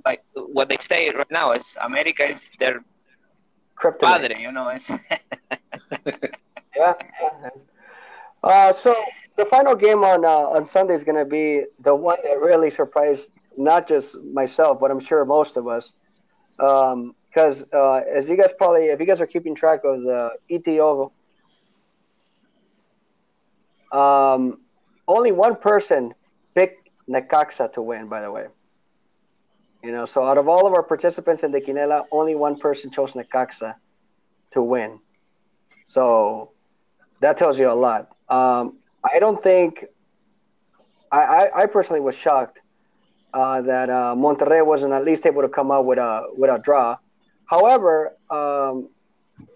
like 0.06 0.24
what 0.36 0.70
they 0.70 0.78
say 0.80 1.10
right 1.12 1.32
now 1.32 1.52
is 1.54 1.78
America 1.82 2.24
is 2.24 2.52
their 2.60 2.84
Kryptonite. 3.80 4.02
padre. 4.02 4.42
You 4.42 4.52
know, 4.52 4.70
it's 4.70 4.90
yeah. 6.76 6.94
Uh, 8.44 8.74
so 8.74 8.96
the 9.38 9.46
final 9.46 9.76
game 9.76 10.04
on 10.04 10.26
uh, 10.26 10.28
on 10.56 10.70
Sunday 10.70 10.96
is 10.96 11.04
going 11.04 11.18
to 11.18 11.26
be 11.26 11.64
the 11.84 11.96
one 11.96 12.18
that 12.24 12.40
really 12.40 12.72
surprised 12.72 13.28
not 13.58 13.88
just 13.88 14.16
myself, 14.34 14.80
but 14.80 14.92
I'm 14.92 15.00
sure 15.00 15.26
most 15.26 15.58
of 15.58 15.68
us. 15.68 15.94
Because 17.34 17.64
uh, 17.74 18.02
as 18.16 18.28
you 18.28 18.38
guys 18.38 18.52
probably, 18.58 18.86
if 18.86 19.00
you 19.00 19.08
guys 19.08 19.20
are 19.20 19.26
keeping 19.26 19.56
track 19.56 19.82
of 19.84 20.04
the 20.04 20.32
ETO, 20.52 21.12
um, 23.92 24.60
only 25.08 25.32
one 25.32 25.56
person 25.56 26.14
picked 26.54 26.90
Necaxa 27.10 27.74
to 27.74 27.82
win. 27.82 28.08
By 28.08 28.22
the 28.22 28.32
way, 28.32 28.46
you 29.84 29.92
know, 29.92 30.06
so 30.06 30.24
out 30.24 30.38
of 30.38 30.48
all 30.48 30.68
of 30.68 30.74
our 30.74 30.84
participants 30.84 31.42
in 31.42 31.52
the 31.52 31.60
Quiniela, 31.60 32.06
only 32.12 32.36
one 32.36 32.60
person 32.60 32.92
chose 32.92 33.14
Necaxa 33.14 33.76
to 34.52 34.62
win. 34.62 35.00
So 35.90 36.52
that 37.22 37.38
tells 37.38 37.58
you 37.58 37.72
a 37.72 37.74
lot. 37.74 38.16
Um, 38.30 38.78
I 39.04 39.18
don't 39.20 39.42
think. 39.42 39.86
I, 41.12 41.22
I, 41.22 41.62
I 41.62 41.66
personally 41.66 42.00
was 42.02 42.16
shocked 42.16 42.60
uh, 43.34 43.62
that 43.62 43.90
uh, 43.90 44.14
Monterrey 44.16 44.64
wasn't 44.64 44.94
at 44.94 45.04
least 45.04 45.26
able 45.26 45.42
to 45.42 45.50
come 45.50 45.72
out 45.72 45.86
with 45.86 45.98
a 45.98 46.28
with 46.38 46.52
a 46.52 46.60
draw. 46.60 46.98
However, 47.46 48.14
um, 48.30 48.90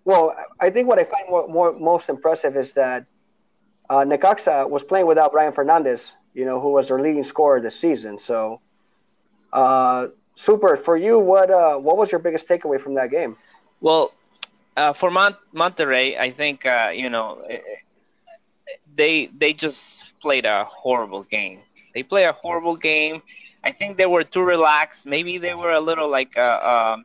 well, 0.05 0.35
I 0.59 0.69
think 0.69 0.87
what 0.87 0.99
I 0.99 1.03
find 1.03 1.29
more, 1.29 1.47
more 1.47 1.73
most 1.73 2.09
impressive 2.09 2.55
is 2.55 2.73
that 2.73 3.05
uh, 3.89 3.97
Necaxa 3.97 4.69
was 4.69 4.83
playing 4.83 5.07
without 5.07 5.31
Brian 5.31 5.53
Fernandez, 5.53 6.11
you 6.33 6.45
know, 6.45 6.59
who 6.59 6.71
was 6.71 6.87
their 6.89 6.99
leading 7.01 7.23
scorer 7.23 7.61
this 7.61 7.79
season. 7.79 8.19
So, 8.19 8.59
uh, 9.53 10.07
super 10.35 10.77
for 10.77 10.97
you. 10.97 11.19
What 11.19 11.49
uh, 11.49 11.77
what 11.77 11.97
was 11.97 12.11
your 12.11 12.19
biggest 12.19 12.47
takeaway 12.47 12.81
from 12.81 12.95
that 12.95 13.11
game? 13.11 13.37
Well, 13.81 14.13
uh, 14.75 14.93
for 14.93 15.09
Mont- 15.09 15.37
Monterrey, 15.53 16.17
I 16.19 16.31
think 16.31 16.65
uh, 16.65 16.91
you 16.93 17.09
know 17.09 17.41
they 18.95 19.27
they 19.27 19.53
just 19.53 20.17
played 20.19 20.45
a 20.45 20.65
horrible 20.65 21.23
game. 21.23 21.59
They 21.93 22.03
play 22.03 22.25
a 22.25 22.33
horrible 22.33 22.75
game. 22.75 23.21
I 23.63 23.71
think 23.71 23.97
they 23.97 24.05
were 24.05 24.23
too 24.23 24.43
relaxed. 24.43 25.05
Maybe 25.05 25.37
they 25.37 25.53
were 25.53 25.73
a 25.73 25.81
little 25.81 26.09
like 26.09 26.37
uh, 26.37 26.97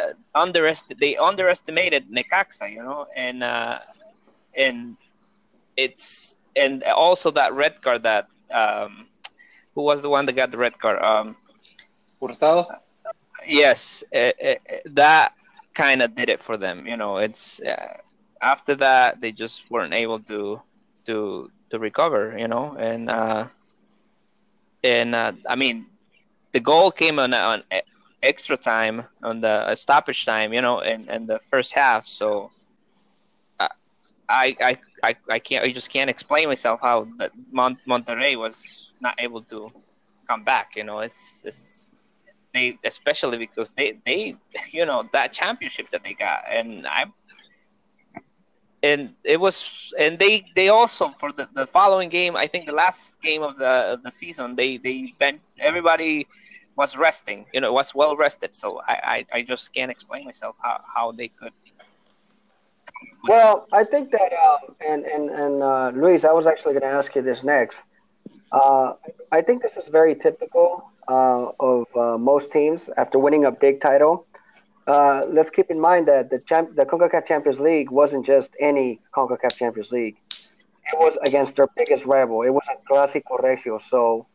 uh, 0.00 0.12
underest. 0.34 0.92
They 0.98 1.16
underestimated 1.16 2.10
Necaxa, 2.10 2.70
you 2.70 2.82
know, 2.82 3.06
and 3.14 3.42
uh, 3.42 3.78
and 4.56 4.96
it's 5.76 6.34
and 6.56 6.82
also 6.84 7.30
that 7.32 7.54
red 7.54 7.80
card 7.82 8.02
that 8.04 8.28
um, 8.52 9.06
who 9.74 9.82
was 9.82 10.02
the 10.02 10.08
one 10.08 10.26
that 10.26 10.32
got 10.32 10.50
the 10.50 10.58
red 10.58 10.78
card? 10.78 11.02
Um, 11.02 11.36
Hurtado. 12.20 12.66
Yes, 13.46 14.04
uh, 14.14 14.30
uh, 14.44 14.54
that 14.86 15.32
kind 15.74 16.02
of 16.02 16.14
did 16.14 16.28
it 16.28 16.40
for 16.40 16.56
them. 16.56 16.86
You 16.86 16.96
know, 16.96 17.18
it's 17.18 17.60
uh, 17.60 17.98
after 18.40 18.74
that 18.76 19.20
they 19.20 19.32
just 19.32 19.70
weren't 19.70 19.94
able 19.94 20.20
to 20.20 20.60
to 21.06 21.50
to 21.70 21.78
recover. 21.78 22.36
You 22.38 22.48
know, 22.48 22.76
and 22.78 23.10
uh, 23.10 23.48
and 24.82 25.14
uh, 25.14 25.32
I 25.48 25.56
mean, 25.56 25.86
the 26.52 26.60
goal 26.60 26.90
came 26.90 27.18
on 27.18 27.34
on 27.34 27.62
extra 28.22 28.56
time 28.56 29.04
on 29.22 29.40
the 29.40 29.74
stoppage 29.74 30.24
time. 30.24 30.52
You 30.52 30.62
know, 30.62 30.80
and 30.80 31.08
in 31.10 31.26
the 31.26 31.38
first 31.38 31.72
half. 31.74 32.06
So. 32.06 32.50
Uh, 33.58 33.68
I, 34.28 34.56
I, 34.60 34.78
I, 35.02 35.16
I 35.30 35.38
can't. 35.38 35.64
I 35.64 35.72
just 35.72 35.90
can't 35.90 36.10
explain 36.10 36.48
myself 36.48 36.80
how 36.82 37.08
that 37.18 37.32
Mon- 37.52 37.78
Monterrey 37.88 38.36
was 38.38 38.92
not 39.00 39.14
able 39.18 39.42
to 39.42 39.70
come 40.28 40.44
back. 40.44 40.72
You 40.76 40.84
know, 40.84 41.00
it's 41.00 41.44
it's 41.44 41.90
they 42.52 42.78
especially 42.84 43.38
because 43.38 43.72
they 43.72 43.98
they 44.06 44.36
you 44.70 44.86
know 44.86 45.04
that 45.12 45.32
championship 45.32 45.90
that 45.92 46.02
they 46.04 46.14
got, 46.14 46.44
and 46.50 46.86
I 46.86 47.06
and 48.82 49.14
it 49.24 49.40
was 49.40 49.92
and 49.98 50.18
they 50.18 50.44
they 50.54 50.68
also 50.68 51.08
for 51.10 51.32
the, 51.32 51.48
the 51.54 51.66
following 51.66 52.08
game 52.08 52.36
i 52.36 52.46
think 52.46 52.66
the 52.66 52.72
last 52.72 53.20
game 53.22 53.42
of 53.42 53.56
the 53.56 53.92
of 53.94 54.02
the 54.02 54.10
season 54.10 54.54
they 54.54 54.76
they 54.76 55.12
bent 55.18 55.40
everybody 55.58 56.26
was 56.76 56.96
resting 56.96 57.46
you 57.52 57.60
know 57.60 57.72
was 57.72 57.94
well 57.94 58.16
rested 58.16 58.54
so 58.54 58.80
i 58.86 59.26
i, 59.32 59.38
I 59.38 59.42
just 59.42 59.72
can't 59.72 59.90
explain 59.90 60.24
myself 60.24 60.56
how, 60.62 60.82
how 60.94 61.12
they 61.12 61.28
could 61.28 61.52
well, 63.28 63.66
I 63.72 63.84
think 63.84 64.10
that, 64.12 64.32
um, 64.32 64.76
and 64.86 65.04
and 65.04 65.30
and 65.30 65.62
uh, 65.62 65.90
Luis, 65.94 66.24
I 66.24 66.32
was 66.32 66.46
actually 66.46 66.74
going 66.74 66.82
to 66.82 66.96
ask 67.00 67.14
you 67.14 67.22
this 67.22 67.42
next. 67.42 67.76
Uh, 68.52 68.94
I 69.32 69.42
think 69.42 69.62
this 69.62 69.76
is 69.76 69.88
very 69.88 70.14
typical 70.14 70.90
uh, 71.08 71.46
of 71.58 71.86
uh, 71.96 72.18
most 72.18 72.52
teams 72.52 72.88
after 72.96 73.18
winning 73.18 73.44
a 73.44 73.50
big 73.50 73.80
title. 73.80 74.26
Uh, 74.86 75.22
let's 75.28 75.50
keep 75.50 75.70
in 75.70 75.80
mind 75.80 76.06
that 76.06 76.30
the 76.30 76.38
champ- 76.48 76.76
the 76.76 76.84
Concacaf 76.84 77.26
Champions 77.26 77.58
League 77.58 77.90
wasn't 77.90 78.24
just 78.24 78.50
any 78.60 79.00
Concacaf 79.14 79.56
Champions 79.56 79.90
League. 79.90 80.16
It 80.92 80.98
was 80.98 81.18
against 81.24 81.56
their 81.56 81.66
biggest 81.76 82.04
rival. 82.04 82.42
It 82.42 82.50
was 82.50 82.62
a 82.70 82.76
Clásico 82.92 83.42
Regio. 83.42 83.80
So 83.90 84.26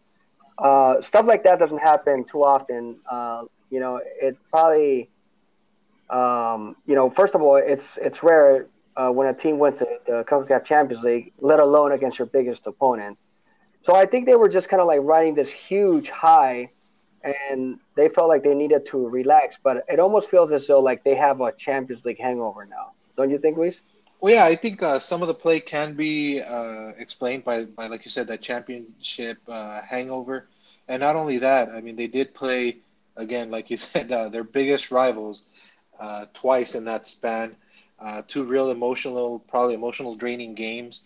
uh, 0.58 1.02
stuff 1.02 1.26
like 1.26 1.44
that 1.44 1.60
doesn't 1.60 1.80
happen 1.80 2.24
too 2.26 2.44
often. 2.44 2.98
you 3.70 3.80
know, 3.80 4.02
it 4.22 4.38
probably 4.50 5.10
um, 6.12 6.76
you 6.86 6.94
know, 6.94 7.10
first 7.10 7.36
of 7.36 7.42
all, 7.42 7.56
it's 7.56 7.86
it's 7.98 8.22
rare 8.22 8.68
uh, 8.98 9.10
when 9.10 9.28
a 9.28 9.34
team 9.34 9.58
wins 9.58 9.80
the 9.80 10.26
CONCACAF 10.30 10.66
Champions 10.66 11.04
League, 11.04 11.32
let 11.40 11.60
alone 11.60 11.94
against 11.94 12.20
your 12.20 12.26
biggest 12.26 12.68
opponent. 12.68 13.18
So 13.84 13.96
I 13.96 14.06
think 14.06 14.26
they 14.26 14.36
were 14.36 14.50
just 14.50 14.68
kind 14.70 14.82
of 14.82 14.88
like 14.88 15.00
riding 15.02 15.34
this 15.34 15.50
huge 15.50 16.10
high, 16.10 16.70
and 17.24 17.80
they 17.96 18.10
felt 18.10 18.28
like 18.28 18.44
they 18.44 18.54
needed 18.54 18.86
to 18.88 19.08
relax. 19.08 19.56
But 19.64 19.86
it 19.88 20.00
almost 20.00 20.30
feels 20.30 20.52
as 20.52 20.68
though 20.68 20.82
like 20.82 21.04
they 21.06 21.16
have 21.16 21.40
a 21.40 21.54
Champions 21.54 22.04
League 22.04 22.20
hangover 22.20 22.66
now. 22.66 22.92
Don't 23.16 23.30
you 23.30 23.40
think, 23.40 23.58
Luis? 23.58 23.76
Well, 24.22 24.34
yeah, 24.34 24.46
I 24.46 24.56
think 24.56 24.84
uh, 24.84 25.00
some 25.00 25.22
of 25.24 25.28
the 25.28 25.34
play 25.36 25.60
can 25.60 25.96
be 25.96 26.42
uh, 26.42 26.90
explained 26.98 27.44
by, 27.44 27.66
by, 27.66 27.88
like 27.88 28.06
you 28.06 28.12
said, 28.12 28.28
that 28.28 28.42
championship 28.42 29.40
uh, 29.50 29.82
hangover. 29.82 30.50
And 30.88 31.02
not 31.02 31.16
only 31.18 31.40
that, 31.40 31.70
I 31.70 31.82
mean, 31.82 31.96
they 31.98 32.08
did 32.08 32.34
play, 32.36 32.78
again, 33.18 33.52
like 33.52 33.70
you 33.72 33.78
said, 33.78 34.12
uh, 34.12 34.30
their 34.30 34.44
biggest 34.44 34.92
rivals 34.92 35.44
uh, 36.00 36.28
twice 36.34 36.76
in 36.76 36.86
that 36.86 37.08
span. 37.08 37.56
Uh, 38.00 38.24
two 38.28 38.44
real 38.44 38.72
emotional, 38.72 39.40
probably 39.40 39.76
emotional 39.76 40.16
draining 40.16 40.56
games. 40.56 41.02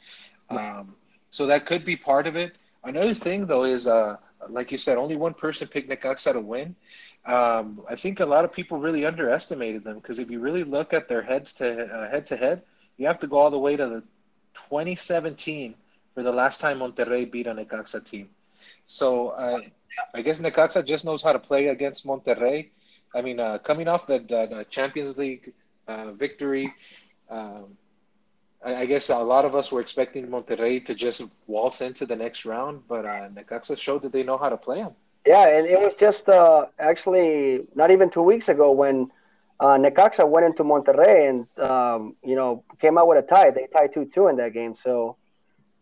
Um, 0.49 0.95
so 1.31 1.47
that 1.47 1.65
could 1.65 1.85
be 1.85 1.95
part 1.97 2.27
of 2.27 2.35
it. 2.35 2.57
Another 2.83 3.13
thing, 3.13 3.47
though, 3.47 3.63
is 3.65 3.87
uh, 3.87 4.17
like 4.49 4.71
you 4.71 4.77
said, 4.77 4.97
only 4.97 5.15
one 5.15 5.33
person 5.33 5.67
picked 5.67 5.89
Necaxa 5.89 6.33
to 6.33 6.41
win. 6.41 6.75
Um, 7.25 7.81
I 7.89 7.95
think 7.95 8.19
a 8.19 8.25
lot 8.25 8.45
of 8.45 8.53
people 8.53 8.79
really 8.79 9.05
underestimated 9.05 9.83
them 9.83 9.95
because 9.97 10.19
if 10.19 10.31
you 10.31 10.39
really 10.39 10.63
look 10.63 10.93
at 10.93 11.07
their 11.09 11.23
heads 11.23 11.53
to 11.55 11.85
uh, 11.93 12.09
head 12.09 12.27
to 12.27 12.37
head, 12.37 12.63
you 12.97 13.07
have 13.07 13.19
to 13.19 13.27
go 13.27 13.37
all 13.39 13.51
the 13.51 13.59
way 13.59 13.75
to 13.75 13.87
the 13.87 14.01
2017 14.53 15.75
for 16.13 16.23
the 16.23 16.31
last 16.31 16.61
time 16.61 16.79
Monterrey 16.79 17.29
beat 17.29 17.47
a 17.47 17.53
Necaxa 17.53 18.03
team. 18.03 18.29
So 18.87 19.29
uh, 19.29 19.61
I 20.13 20.21
guess 20.21 20.39
Necaxa 20.39 20.85
just 20.85 21.05
knows 21.05 21.21
how 21.21 21.33
to 21.33 21.39
play 21.39 21.67
against 21.67 22.05
Monterrey 22.05 22.69
I 23.15 23.21
mean, 23.21 23.39
uh, 23.39 23.57
coming 23.59 23.87
off 23.87 24.05
the, 24.07 24.19
the, 24.19 24.47
the 24.47 24.65
Champions 24.69 25.17
League 25.17 25.53
uh, 25.87 26.11
victory, 26.11 26.73
um, 27.29 27.77
I, 28.63 28.75
I, 28.75 28.85
guess 28.85 29.09
a 29.09 29.17
lot 29.17 29.45
of 29.45 29.55
us 29.55 29.71
were 29.71 29.79
expecting 29.79 30.27
Monterrey 30.27 30.85
to 30.85 30.93
just 30.93 31.23
waltz 31.47 31.79
into 31.79 32.05
the 32.05 32.15
next 32.15 32.45
round, 32.45 32.81
but 32.89 33.05
uh, 33.05 33.29
Necaxa 33.29 33.77
showed 33.77 34.01
that 34.01 34.11
they 34.11 34.23
know 34.23 34.37
how 34.37 34.49
to 34.49 34.57
play 34.57 34.79
them. 34.81 34.91
Yeah, 35.25 35.47
and 35.47 35.65
it 35.65 35.79
was 35.79 35.93
just 35.97 36.27
uh, 36.27 36.65
actually 36.77 37.65
not 37.73 37.89
even 37.89 38.09
two 38.09 38.21
weeks 38.21 38.49
ago 38.49 38.71
when 38.71 39.09
uh, 39.59 39.77
Necaxa 39.77 40.27
went 40.27 40.45
into 40.45 40.63
Monterrey 40.63 41.29
and 41.29 41.47
um, 41.59 42.15
you 42.23 42.35
know 42.35 42.63
came 42.79 42.97
out 42.97 43.07
with 43.07 43.23
a 43.23 43.27
tie. 43.27 43.51
They 43.51 43.67
tied 43.71 43.93
two 43.93 44.09
two 44.13 44.27
in 44.27 44.35
that 44.37 44.53
game. 44.53 44.75
So 44.81 45.17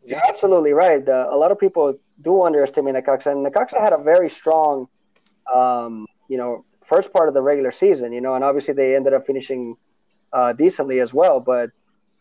you're 0.05 0.21
absolutely 0.27 0.73
right. 0.73 1.07
Uh, 1.07 1.27
a 1.31 1.37
lot 1.37 1.51
of 1.51 1.59
people 1.59 1.97
do 2.21 2.43
underestimate 2.43 2.95
Necaxa, 2.95 3.27
and 3.27 3.45
Necaxa 3.45 3.79
had 3.79 3.93
a 3.93 3.97
very 3.97 4.29
strong, 4.29 4.87
um, 5.53 6.05
you 6.27 6.37
know, 6.37 6.65
first 6.87 7.11
part 7.13 7.27
of 7.27 7.33
the 7.33 7.41
regular 7.41 7.71
season, 7.71 8.11
you 8.11 8.21
know, 8.21 8.35
and 8.35 8.43
obviously 8.43 8.73
they 8.73 8.95
ended 8.95 9.13
up 9.13 9.25
finishing 9.25 9.75
uh, 10.33 10.53
decently 10.53 10.99
as 10.99 11.13
well. 11.13 11.39
But 11.39 11.71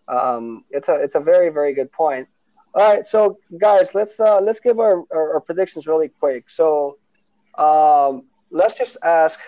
um, 0.09 0.65
it's 0.71 0.89
a 0.89 0.95
it's 0.95 1.15
a 1.15 1.21
very 1.21 1.51
very 1.51 1.75
good 1.75 1.91
point. 1.93 2.29
All 2.75 2.95
right, 2.95 3.07
so 3.07 3.39
guys, 3.61 3.89
let's 3.93 4.19
uh, 4.19 4.41
let's 4.41 4.59
give 4.61 4.81
our, 4.81 5.05
our, 5.13 5.35
our 5.35 5.41
predictions 5.41 5.87
really 5.87 6.09
quick. 6.09 6.47
So 6.49 6.97
um, 7.59 8.25
let's 8.51 8.79
just 8.79 8.97
ask, 9.03 9.39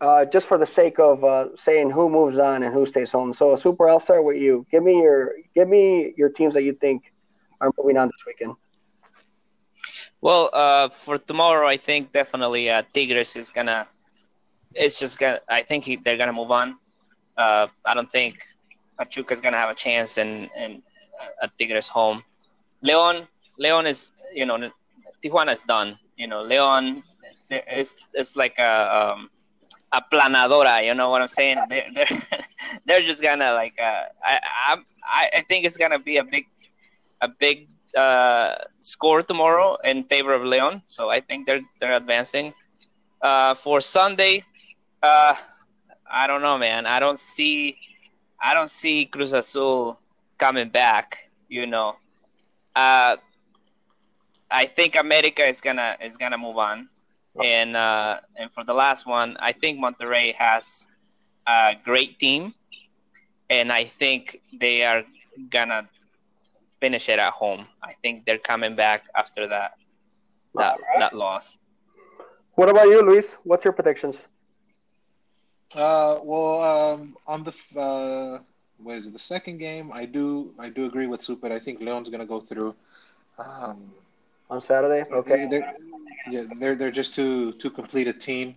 uh, 0.00 0.24
just 0.24 0.46
for 0.46 0.58
the 0.58 0.66
sake 0.66 0.98
of 0.98 1.22
uh, 1.24 1.46
saying 1.56 1.90
who 1.90 2.08
moves 2.08 2.38
on 2.38 2.62
and 2.62 2.72
who 2.72 2.86
stays 2.86 3.10
home. 3.10 3.34
So 3.34 3.56
Super, 3.56 3.88
I'll 3.88 4.00
start 4.00 4.24
with 4.24 4.36
you. 4.36 4.66
Give 4.70 4.82
me 4.82 5.02
your 5.02 5.32
give 5.54 5.68
me 5.68 6.14
your 6.16 6.30
teams 6.30 6.54
that 6.54 6.62
you 6.62 6.74
think 6.74 7.12
are 7.60 7.70
moving 7.78 7.96
on 7.96 8.08
this 8.08 8.24
weekend. 8.26 8.54
Well, 10.20 10.50
uh, 10.52 10.88
for 10.90 11.18
tomorrow, 11.18 11.66
I 11.66 11.76
think 11.76 12.12
definitely 12.12 12.68
uh, 12.70 12.82
Tigres 12.92 13.36
is 13.36 13.50
gonna 13.50 13.86
it's 14.74 14.98
just 14.98 15.18
gonna. 15.18 15.40
I 15.48 15.62
think 15.62 15.84
he, 15.84 15.96
they're 15.96 16.16
gonna 16.16 16.32
move 16.32 16.50
on. 16.50 16.76
Uh, 17.36 17.66
I 17.84 17.94
don't 17.94 18.10
think 18.10 18.42
Pachuca's 18.98 19.40
gonna 19.40 19.56
have 19.56 19.70
a 19.70 19.74
chance 19.74 20.18
and 20.18 20.48
uh, 20.58 21.44
at 21.44 21.56
Tigres 21.58 21.88
home. 21.88 22.22
Leon, 22.82 23.26
Leon 23.58 23.86
is 23.86 24.12
you 24.34 24.46
know 24.46 24.70
Tijuana 25.22 25.52
is 25.52 25.62
done. 25.62 25.98
You 26.16 26.26
know 26.26 26.42
Leon, 26.42 27.02
it's 27.50 28.06
it's 28.14 28.36
like 28.36 28.58
a 28.58 29.14
um, 29.14 29.30
a 29.92 30.02
planadora. 30.02 30.84
You 30.84 30.94
know 30.94 31.10
what 31.10 31.22
I'm 31.22 31.28
saying? 31.28 31.58
They're 31.68 31.88
they're, 31.94 32.22
they're 32.86 33.02
just 33.02 33.22
gonna 33.22 33.52
like. 33.52 33.74
Uh, 33.80 34.04
I 34.24 34.40
I 35.04 35.30
I 35.38 35.40
think 35.48 35.64
it's 35.64 35.76
gonna 35.76 35.98
be 35.98 36.16
a 36.18 36.24
big 36.24 36.46
a 37.20 37.28
big 37.28 37.68
uh, 37.96 38.54
score 38.80 39.22
tomorrow 39.22 39.76
in 39.84 40.04
favor 40.04 40.32
of 40.32 40.42
Leon. 40.44 40.82
So 40.88 41.10
I 41.10 41.20
think 41.20 41.46
they're 41.46 41.60
they're 41.80 41.94
advancing. 41.96 42.54
Uh, 43.20 43.54
for 43.54 43.80
Sunday, 43.80 44.44
uh, 45.02 45.34
I 46.10 46.26
don't 46.26 46.42
know, 46.42 46.58
man. 46.58 46.86
I 46.86 47.00
don't 47.00 47.18
see, 47.18 47.76
I 48.40 48.54
don't 48.54 48.70
see 48.70 49.04
Cruz 49.06 49.32
Azul 49.32 49.98
coming 50.38 50.68
back. 50.70 51.30
You 51.48 51.66
know, 51.66 51.96
uh, 52.74 53.16
I 54.50 54.66
think 54.66 54.96
America 54.96 55.42
is 55.42 55.60
gonna 55.60 55.96
is 56.00 56.16
gonna 56.16 56.38
move 56.38 56.58
on, 56.58 56.88
and 57.44 57.76
uh, 57.76 58.20
and 58.36 58.52
for 58.52 58.64
the 58.64 58.74
last 58.74 59.06
one, 59.06 59.36
I 59.40 59.52
think 59.52 59.78
Monterrey 59.78 60.34
has 60.34 60.86
a 61.46 61.76
great 61.84 62.18
team, 62.18 62.54
and 63.48 63.72
I 63.72 63.84
think 63.84 64.40
they 64.58 64.84
are 64.84 65.04
gonna 65.50 65.88
finish 66.80 67.08
it 67.08 67.18
at 67.18 67.32
home. 67.32 67.66
I 67.82 67.94
think 68.02 68.24
they're 68.24 68.38
coming 68.38 68.74
back 68.74 69.04
after 69.16 69.46
that 69.48 69.72
that 70.54 70.78
right. 70.80 70.98
that 70.98 71.14
loss. 71.14 71.58
What 72.54 72.68
about 72.68 72.86
you, 72.86 73.02
Luis? 73.02 73.32
What's 73.44 73.64
your 73.64 73.72
predictions? 73.72 74.16
Uh, 75.74 76.18
well, 76.22 76.62
um, 76.62 77.16
on 77.26 77.44
the 77.44 77.54
uh, 77.78 78.38
what 78.78 78.98
is 78.98 79.06
it? 79.06 79.12
The 79.12 79.18
second 79.18 79.58
game, 79.58 79.92
I 79.92 80.04
do 80.04 80.52
I 80.58 80.68
do 80.68 80.86
agree 80.86 81.06
with 81.06 81.22
Super. 81.22 81.52
I 81.52 81.58
think 81.58 81.80
Leon's 81.80 82.08
gonna 82.08 82.26
go 82.26 82.40
through. 82.40 82.74
Um, 83.38 83.92
on 84.50 84.60
Saturday, 84.60 85.08
okay. 85.10 85.46
They, 85.50 85.62
are 85.62 85.72
yeah, 86.28 86.44
they're 86.58 86.74
they're 86.74 86.90
just 86.90 87.14
too 87.14 87.52
too 87.52 87.70
complete 87.70 88.08
a 88.08 88.12
team. 88.12 88.56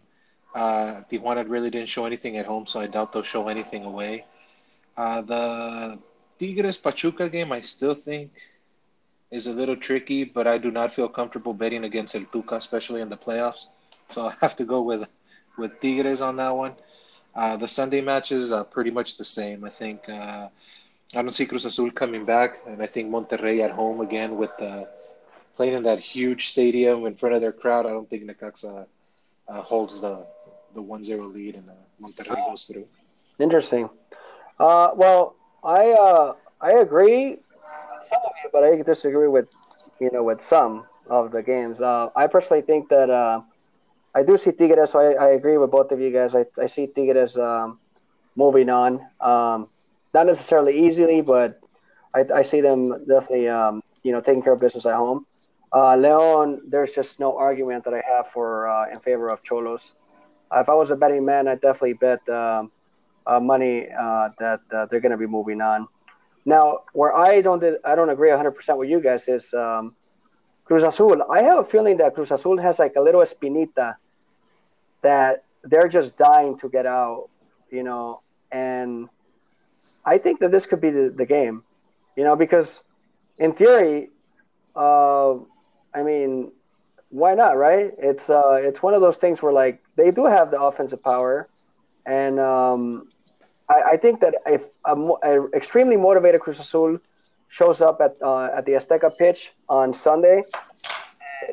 Uh, 0.53 1.01
Tijuana 1.09 1.49
really 1.49 1.69
didn't 1.69 1.89
show 1.89 2.05
anything 2.05 2.37
at 2.37 2.45
home, 2.45 2.65
so 2.65 2.79
I 2.79 2.87
doubt 2.87 3.13
they'll 3.13 3.23
show 3.23 3.47
anything 3.47 3.85
away. 3.85 4.25
Uh, 4.95 5.21
the 5.21 5.99
Tigres 6.37 6.77
Pachuca 6.77 7.29
game, 7.29 7.51
I 7.51 7.61
still 7.61 7.95
think 7.95 8.31
is 9.31 9.47
a 9.47 9.53
little 9.53 9.75
tricky, 9.75 10.23
but 10.23 10.45
I 10.45 10.59
do 10.59 10.69
not 10.69 10.93
feel 10.93 11.09
comfortable 11.09 11.53
betting 11.53 11.85
against 11.85 12.15
El 12.15 12.21
Tuca, 12.25 12.57
especially 12.57 13.01
in 13.01 13.09
the 13.09 13.17
playoffs. 13.17 13.65
So 14.11 14.27
I 14.27 14.35
have 14.41 14.55
to 14.57 14.65
go 14.65 14.81
with 14.81 15.07
with 15.57 15.79
Tigres 15.79 16.21
on 16.21 16.35
that 16.37 16.55
one. 16.55 16.73
Uh, 17.35 17.57
the 17.57 17.67
Sunday 17.67 18.01
matches 18.01 18.51
are 18.51 18.63
pretty 18.63 18.91
much 18.91 19.17
the 19.17 19.23
same. 19.23 19.63
I 19.63 19.69
think 19.69 20.07
uh, 20.07 20.49
I 21.15 21.21
don't 21.21 21.33
see 21.33 21.47
Cruz 21.47 21.65
Azul 21.65 21.91
coming 21.91 22.25
back, 22.25 22.61
and 22.67 22.81
I 22.81 22.85
think 22.85 23.09
Monterrey 23.09 23.63
at 23.63 23.71
home 23.71 24.01
again 24.01 24.37
with 24.37 24.53
uh, 24.61 24.85
playing 25.55 25.73
in 25.73 25.83
that 25.83 25.99
huge 25.99 26.49
stadium 26.49 27.05
in 27.05 27.15
front 27.15 27.35
of 27.35 27.41
their 27.41 27.51
crowd. 27.51 27.85
I 27.85 27.89
don't 27.89 28.09
think 28.09 28.23
Necaxa 28.23 28.85
uh, 29.47 29.61
holds 29.61 30.01
the 30.01 30.25
the 30.75 30.81
1-0 30.81 31.31
lead, 31.31 31.53
and 31.53 31.69
uh, 31.69 31.73
Monterrey 32.01 32.35
goes 32.47 32.65
through. 32.65 32.87
Interesting. 33.39 33.89
Uh, 34.59 34.89
well, 34.95 35.35
I 35.63 36.33
I 36.61 36.71
agree 36.79 37.31
with 37.31 37.39
some 38.09 38.21
of 38.25 38.31
you, 38.43 38.49
but 38.51 38.63
I 38.63 38.81
disagree 38.81 39.27
with 39.27 39.47
you 39.99 40.09
know 40.11 40.23
with 40.23 40.43
some 40.47 40.85
of 41.07 41.31
the 41.31 41.43
games. 41.43 41.79
I 41.81 42.27
personally 42.27 42.63
think 42.63 42.89
that 42.89 43.11
I 44.15 44.23
do 44.23 44.37
see 44.37 44.51
Tigres, 44.51 44.91
so 44.91 44.99
I, 44.99 45.13
I 45.13 45.29
agree 45.31 45.57
with 45.57 45.71
both 45.71 45.91
of 45.91 45.99
you 45.99 46.11
guys. 46.11 46.35
I, 46.35 46.45
I 46.61 46.67
see 46.67 46.87
Tigres 46.87 47.35
um, 47.35 47.79
moving 48.35 48.69
on. 48.69 49.01
Um, 49.19 49.69
not 50.13 50.27
necessarily 50.27 50.87
easily, 50.87 51.21
but 51.21 51.59
I, 52.13 52.25
I 52.35 52.41
see 52.43 52.61
them 52.61 53.05
definitely, 53.05 53.49
um, 53.49 53.81
you 54.03 54.11
know, 54.11 54.21
taking 54.21 54.43
care 54.43 54.53
of 54.53 54.59
business 54.59 54.85
at 54.85 54.93
home. 54.93 55.25
Uh, 55.73 55.95
Leon, 55.95 56.61
there's 56.67 56.91
just 56.93 57.19
no 57.19 57.35
argument 57.37 57.83
that 57.85 57.93
I 57.93 58.03
have 58.07 58.27
for 58.31 58.67
uh, 58.67 58.91
in 58.91 58.99
favor 58.99 59.29
of 59.29 59.43
Cholos. 59.43 59.81
If 60.55 60.69
I 60.69 60.73
was 60.75 60.91
a 60.91 60.95
betting 60.95 61.25
man, 61.25 61.47
I'd 61.47 61.61
definitely 61.61 61.93
bet 61.93 62.27
um, 62.29 62.71
uh, 63.25 63.39
money 63.39 63.87
uh, 63.89 64.29
that 64.39 64.59
uh, 64.71 64.85
they're 64.85 64.99
going 64.99 65.11
to 65.11 65.17
be 65.17 65.25
moving 65.25 65.61
on. 65.61 65.87
Now, 66.45 66.79
where 66.93 67.15
I 67.15 67.41
don't 67.41 67.63
I 67.83 67.95
don't 67.95 68.09
agree 68.09 68.29
100% 68.29 68.77
with 68.77 68.89
you 68.89 69.01
guys 69.01 69.27
is 69.27 69.51
um, 69.53 69.95
Cruz 70.65 70.83
Azul. 70.83 71.23
I 71.31 71.41
have 71.41 71.57
a 71.57 71.63
feeling 71.63 71.97
that 71.97 72.13
Cruz 72.13 72.31
Azul 72.31 72.57
has 72.59 72.77
like 72.79 72.93
a 72.95 73.01
little 73.01 73.21
espinita 73.21 73.95
that 75.01 75.43
they're 75.63 75.87
just 75.87 76.17
dying 76.17 76.57
to 76.59 76.69
get 76.69 76.85
out, 76.85 77.29
you 77.71 77.83
know, 77.83 78.21
and 78.51 79.09
I 80.05 80.17
think 80.17 80.39
that 80.41 80.51
this 80.51 80.65
could 80.65 80.81
be 80.81 80.89
the, 80.89 81.13
the 81.15 81.25
game, 81.25 81.63
you 82.15 82.23
know, 82.23 82.35
because 82.35 82.67
in 83.37 83.53
theory, 83.53 84.09
uh, 84.75 85.35
I 85.95 86.03
mean, 86.03 86.51
why 87.09 87.35
not, 87.35 87.57
right? 87.57 87.91
It's 87.97 88.29
uh, 88.29 88.59
it's 88.61 88.81
one 88.81 88.93
of 88.93 89.01
those 89.01 89.17
things 89.17 89.41
where 89.41 89.53
like 89.53 89.81
they 89.95 90.11
do 90.11 90.25
have 90.25 90.51
the 90.51 90.59
offensive 90.59 91.03
power, 91.03 91.47
and 92.05 92.39
um, 92.39 93.07
I, 93.69 93.81
I 93.91 93.97
think 93.97 94.19
that 94.21 94.35
if 94.45 94.61
a, 94.85 94.95
a 95.23 95.47
extremely 95.53 95.95
motivated 95.97 96.41
Cruz 96.41 96.59
Azul 96.59 96.97
shows 97.49 97.81
up 97.81 98.01
at 98.01 98.15
uh, 98.21 98.45
at 98.45 98.65
the 98.65 98.73
Azteca 98.73 99.15
pitch 99.17 99.51
on 99.69 99.93
Sunday, 99.93 100.43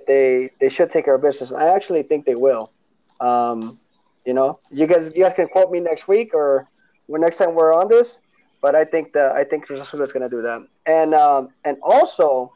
they 0.07 0.50
they 0.61 0.68
should 0.68 0.90
take 0.90 1.05
care 1.05 1.14
of 1.14 1.22
business. 1.22 1.53
I 1.53 1.68
actually 1.68 2.03
think 2.05 2.24
they 2.24 2.37
will. 2.37 2.72
Um, 3.20 3.79
you 4.24 4.33
know, 4.33 4.61
you 4.70 4.87
guys 4.87 5.12
you 5.14 5.24
guys 5.24 5.35
can 5.37 5.48
quote 5.48 5.70
me 5.70 5.81
next 5.81 6.09
week 6.09 6.35
or 6.35 6.68
when 7.07 7.20
next 7.20 7.37
time 7.37 7.55
we're 7.55 7.74
on 7.74 7.88
this, 7.88 8.18
but 8.62 8.74
I 8.74 8.85
think 8.85 9.12
that 9.12 9.33
I 9.33 9.44
think 9.44 9.66
Cruz 9.66 9.81
Azul 9.81 10.03
is 10.03 10.12
going 10.12 10.22
to 10.22 10.29
do 10.29 10.42
that. 10.42 10.66
And 10.87 11.14
um, 11.14 11.50
and 11.64 11.76
also 11.83 12.53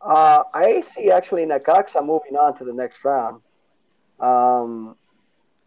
uh, 0.00 0.44
I 0.54 0.82
see 0.94 1.10
actually 1.10 1.44
Necaxa 1.44 2.04
moving 2.04 2.36
on 2.36 2.56
to 2.58 2.64
the 2.64 2.72
next 2.72 3.04
round. 3.04 3.40
Um, 4.20 4.96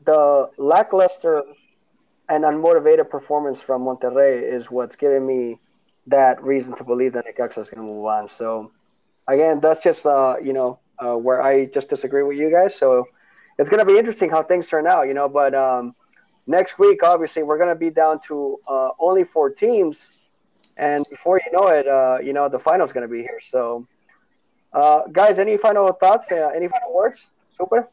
the 0.05 0.49
lackluster 0.57 1.43
and 2.29 2.43
unmotivated 2.43 3.09
performance 3.09 3.61
from 3.61 3.83
Monterrey 3.83 4.41
is 4.41 4.71
what's 4.71 4.95
giving 4.95 5.25
me 5.25 5.59
that 6.07 6.41
reason 6.43 6.75
to 6.77 6.83
believe 6.83 7.13
that 7.13 7.25
Necaxa 7.25 7.61
is 7.61 7.69
going 7.69 7.85
to 7.85 7.93
move 7.93 8.05
on. 8.05 8.29
So, 8.37 8.71
again, 9.27 9.59
that's 9.61 9.81
just 9.81 10.05
uh, 10.05 10.35
you 10.43 10.53
know 10.53 10.79
uh, 11.03 11.17
where 11.17 11.41
I 11.41 11.65
just 11.65 11.89
disagree 11.89 12.23
with 12.23 12.37
you 12.37 12.49
guys. 12.49 12.75
So, 12.75 13.05
it's 13.57 13.69
going 13.69 13.79
to 13.79 13.85
be 13.85 13.97
interesting 13.97 14.29
how 14.29 14.43
things 14.43 14.67
turn 14.67 14.87
out, 14.87 15.07
you 15.07 15.13
know. 15.13 15.29
But 15.29 15.53
um, 15.53 15.93
next 16.47 16.79
week, 16.79 17.03
obviously, 17.03 17.43
we're 17.43 17.57
going 17.57 17.69
to 17.69 17.75
be 17.75 17.89
down 17.89 18.19
to 18.27 18.57
uh, 18.67 18.89
only 18.99 19.23
four 19.25 19.49
teams, 19.49 20.07
and 20.77 21.03
before 21.09 21.39
you 21.45 21.51
know 21.51 21.67
it, 21.67 21.87
uh, 21.87 22.17
you 22.23 22.33
know 22.33 22.49
the 22.49 22.59
final's 22.59 22.93
going 22.93 23.07
to 23.07 23.13
be 23.13 23.21
here. 23.21 23.39
So 23.51 23.87
uh, 24.73 25.01
guys, 25.11 25.37
any 25.39 25.57
final 25.57 25.91
thoughts? 25.93 26.31
Uh, 26.31 26.51
any 26.55 26.67
final 26.67 26.93
words? 26.93 27.29
Super. 27.57 27.89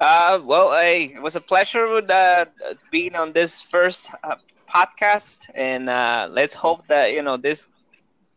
Uh, 0.00 0.40
well, 0.44 0.72
it 0.72 1.20
was 1.20 1.36
a 1.36 1.40
pleasure 1.40 1.88
with, 1.92 2.10
uh, 2.10 2.44
being 2.90 3.14
on 3.16 3.32
this 3.32 3.62
first 3.62 4.10
uh, 4.22 4.36
podcast, 4.68 5.48
and 5.54 5.88
uh, 5.88 6.28
let's 6.30 6.54
hope 6.54 6.86
that 6.88 7.12
you 7.12 7.22
know 7.22 7.36
this 7.36 7.66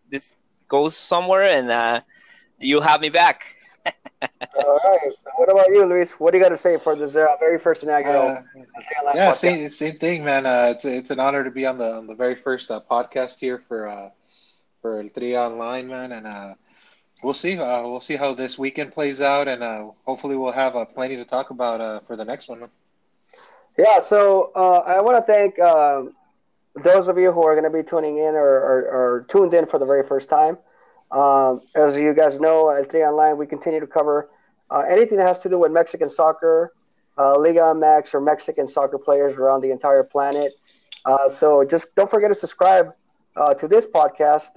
this 0.09 0.35
goes 0.67 0.95
somewhere, 0.95 1.49
and 1.49 1.69
uh, 1.71 2.01
you 2.59 2.81
have 2.81 3.01
me 3.01 3.09
back. 3.09 3.55
All 4.55 4.79
right. 4.85 5.11
What 5.37 5.51
about 5.51 5.67
you, 5.69 5.85
Luis? 5.85 6.11
What 6.17 6.31
do 6.31 6.37
you 6.37 6.43
got 6.43 6.49
to 6.49 6.57
say 6.57 6.77
for 6.77 6.95
this 6.95 7.15
uh, 7.15 7.25
very 7.39 7.59
first 7.59 7.83
inaugural? 7.83 8.29
Uh, 8.29 8.41
yeah, 9.13 9.31
same 9.31 9.69
same 9.69 9.95
thing, 9.97 10.23
man. 10.23 10.45
Uh, 10.45 10.69
it's 10.75 10.85
it's 10.85 11.11
an 11.11 11.19
honor 11.19 11.43
to 11.43 11.51
be 11.51 11.65
on 11.65 11.77
the 11.77 11.93
on 11.93 12.07
the 12.07 12.15
very 12.15 12.35
first 12.35 12.71
uh, 12.71 12.81
podcast 12.89 13.39
here 13.39 13.63
for 13.67 13.87
uh, 13.87 14.09
for 14.81 14.99
El 14.99 15.09
Tri 15.09 15.35
Online, 15.35 15.87
man, 15.87 16.11
and 16.11 16.27
uh, 16.27 16.53
we'll 17.23 17.33
see. 17.33 17.57
Uh, 17.57 17.81
we'll 17.87 18.01
see 18.01 18.15
how 18.15 18.33
this 18.33 18.57
weekend 18.57 18.93
plays 18.93 19.21
out, 19.21 19.47
and 19.47 19.63
uh, 19.63 19.87
hopefully 20.05 20.35
we'll 20.35 20.51
have 20.51 20.75
uh, 20.75 20.85
plenty 20.85 21.15
to 21.15 21.25
talk 21.25 21.49
about 21.49 21.81
uh, 21.81 21.99
for 22.01 22.15
the 22.15 22.25
next 22.25 22.47
one. 22.47 22.67
Yeah. 23.77 24.01
So 24.01 24.51
uh, 24.55 24.79
I 24.79 25.01
want 25.01 25.17
to 25.17 25.31
thank 25.31 25.59
uh, 25.59 26.03
those 26.83 27.07
of 27.07 27.17
you 27.17 27.31
who 27.31 27.43
are 27.43 27.59
going 27.59 27.71
to 27.71 27.75
be 27.75 27.87
tuning 27.87 28.17
in 28.17 28.35
or, 28.35 28.47
or, 28.47 28.81
or, 28.89 29.25
tuned 29.29 29.53
in 29.53 29.65
for 29.65 29.79
the 29.79 29.85
very 29.85 30.07
first 30.07 30.29
time. 30.29 30.57
Um, 31.11 31.61
as 31.75 31.95
you 31.95 32.13
guys 32.13 32.39
know, 32.39 32.71
at 32.71 32.89
Tri 32.89 33.01
Online, 33.01 33.37
we 33.37 33.47
continue 33.47 33.79
to 33.79 33.87
cover 33.87 34.29
anything 34.89 35.17
that 35.17 35.27
has 35.27 35.39
to 35.39 35.49
do 35.49 35.57
with 35.57 35.71
Mexican 35.71 36.09
soccer, 36.09 36.73
Liga 37.17 37.61
MX, 37.61 38.13
or 38.13 38.21
Mexican 38.21 38.67
soccer 38.67 38.97
players 38.97 39.35
around 39.37 39.61
the 39.61 39.71
entire 39.71 40.03
planet. 40.03 40.51
so 41.37 41.63
just 41.63 41.95
don't 41.95 42.09
forget 42.09 42.29
to 42.29 42.35
subscribe 42.35 42.93
to 43.59 43.67
this 43.69 43.85
podcast 43.85 44.49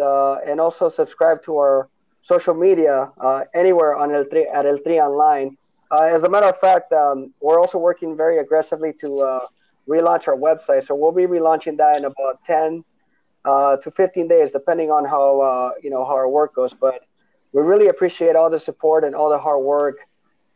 and 0.44 0.60
also 0.60 0.90
subscribe 0.90 1.42
to 1.44 1.56
our 1.56 1.88
social 2.22 2.54
media 2.54 3.10
uh, 3.20 3.42
anywhere 3.54 3.96
on 3.96 4.12
El 4.14 4.24
Tri, 4.26 4.46
at 4.52 4.66
El 4.66 4.78
Tri 4.78 4.98
Online. 4.98 5.56
Uh, 5.90 6.02
as 6.02 6.22
a 6.22 6.28
matter 6.28 6.46
of 6.46 6.58
fact, 6.60 6.92
um, 6.92 7.32
we're 7.40 7.60
also 7.60 7.78
working 7.78 8.16
very 8.16 8.38
aggressively 8.38 8.92
to 9.00 9.20
uh, 9.20 9.46
relaunch 9.88 10.28
our 10.28 10.36
website. 10.36 10.86
So 10.86 10.94
we'll 10.94 11.12
be 11.12 11.26
relaunching 11.26 11.76
that 11.78 11.96
in 11.96 12.04
about 12.04 12.44
10 12.46 12.84
uh, 13.44 13.76
to 13.78 13.90
15 13.90 14.28
days, 14.28 14.52
depending 14.52 14.90
on 14.90 15.04
how 15.04 15.40
uh, 15.40 15.70
you 15.82 15.90
know 15.90 16.04
how 16.04 16.14
our 16.14 16.28
work 16.28 16.54
goes. 16.54 16.72
But 16.72 17.02
we 17.52 17.62
really 17.62 17.88
appreciate 17.88 18.36
all 18.36 18.50
the 18.50 18.60
support 18.60 19.04
and 19.04 19.14
all 19.14 19.30
the 19.30 19.38
hard 19.38 19.62
work 19.62 19.96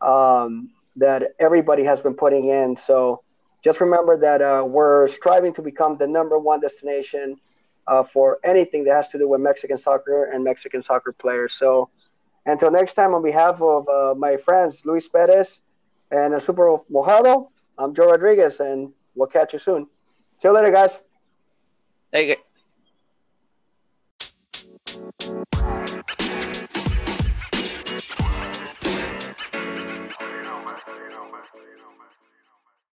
um, 0.01 0.69
that 0.95 1.33
everybody 1.39 1.83
has 1.83 1.99
been 1.99 2.13
putting 2.13 2.49
in. 2.49 2.77
So 2.77 3.21
just 3.63 3.81
remember 3.81 4.17
that 4.19 4.41
uh, 4.41 4.63
we're 4.65 5.07
striving 5.09 5.53
to 5.55 5.61
become 5.61 5.97
the 5.97 6.07
number 6.07 6.37
one 6.37 6.61
destination 6.61 7.37
uh, 7.87 8.03
for 8.13 8.39
anything 8.43 8.83
that 8.85 8.93
has 8.95 9.09
to 9.09 9.17
do 9.17 9.27
with 9.27 9.41
Mexican 9.41 9.79
soccer 9.79 10.31
and 10.31 10.43
Mexican 10.43 10.83
soccer 10.83 11.11
players. 11.11 11.55
So 11.57 11.89
until 12.45 12.71
next 12.71 12.93
time, 12.93 13.13
on 13.13 13.23
behalf 13.23 13.61
of 13.61 13.87
uh, 13.87 14.13
my 14.15 14.37
friends 14.37 14.81
Luis 14.85 15.07
Perez 15.07 15.61
and 16.11 16.41
Super 16.43 16.77
Mojado, 16.91 17.49
I'm 17.77 17.93
Joe 17.93 18.09
Rodriguez, 18.09 18.59
and 18.59 18.91
we'll 19.15 19.27
catch 19.27 19.53
you 19.53 19.59
soon. 19.59 19.87
See 20.41 20.47
you 20.47 20.53
later, 20.53 20.71
guys. 20.71 20.91
Thank 22.11 22.29
you. 22.29 22.35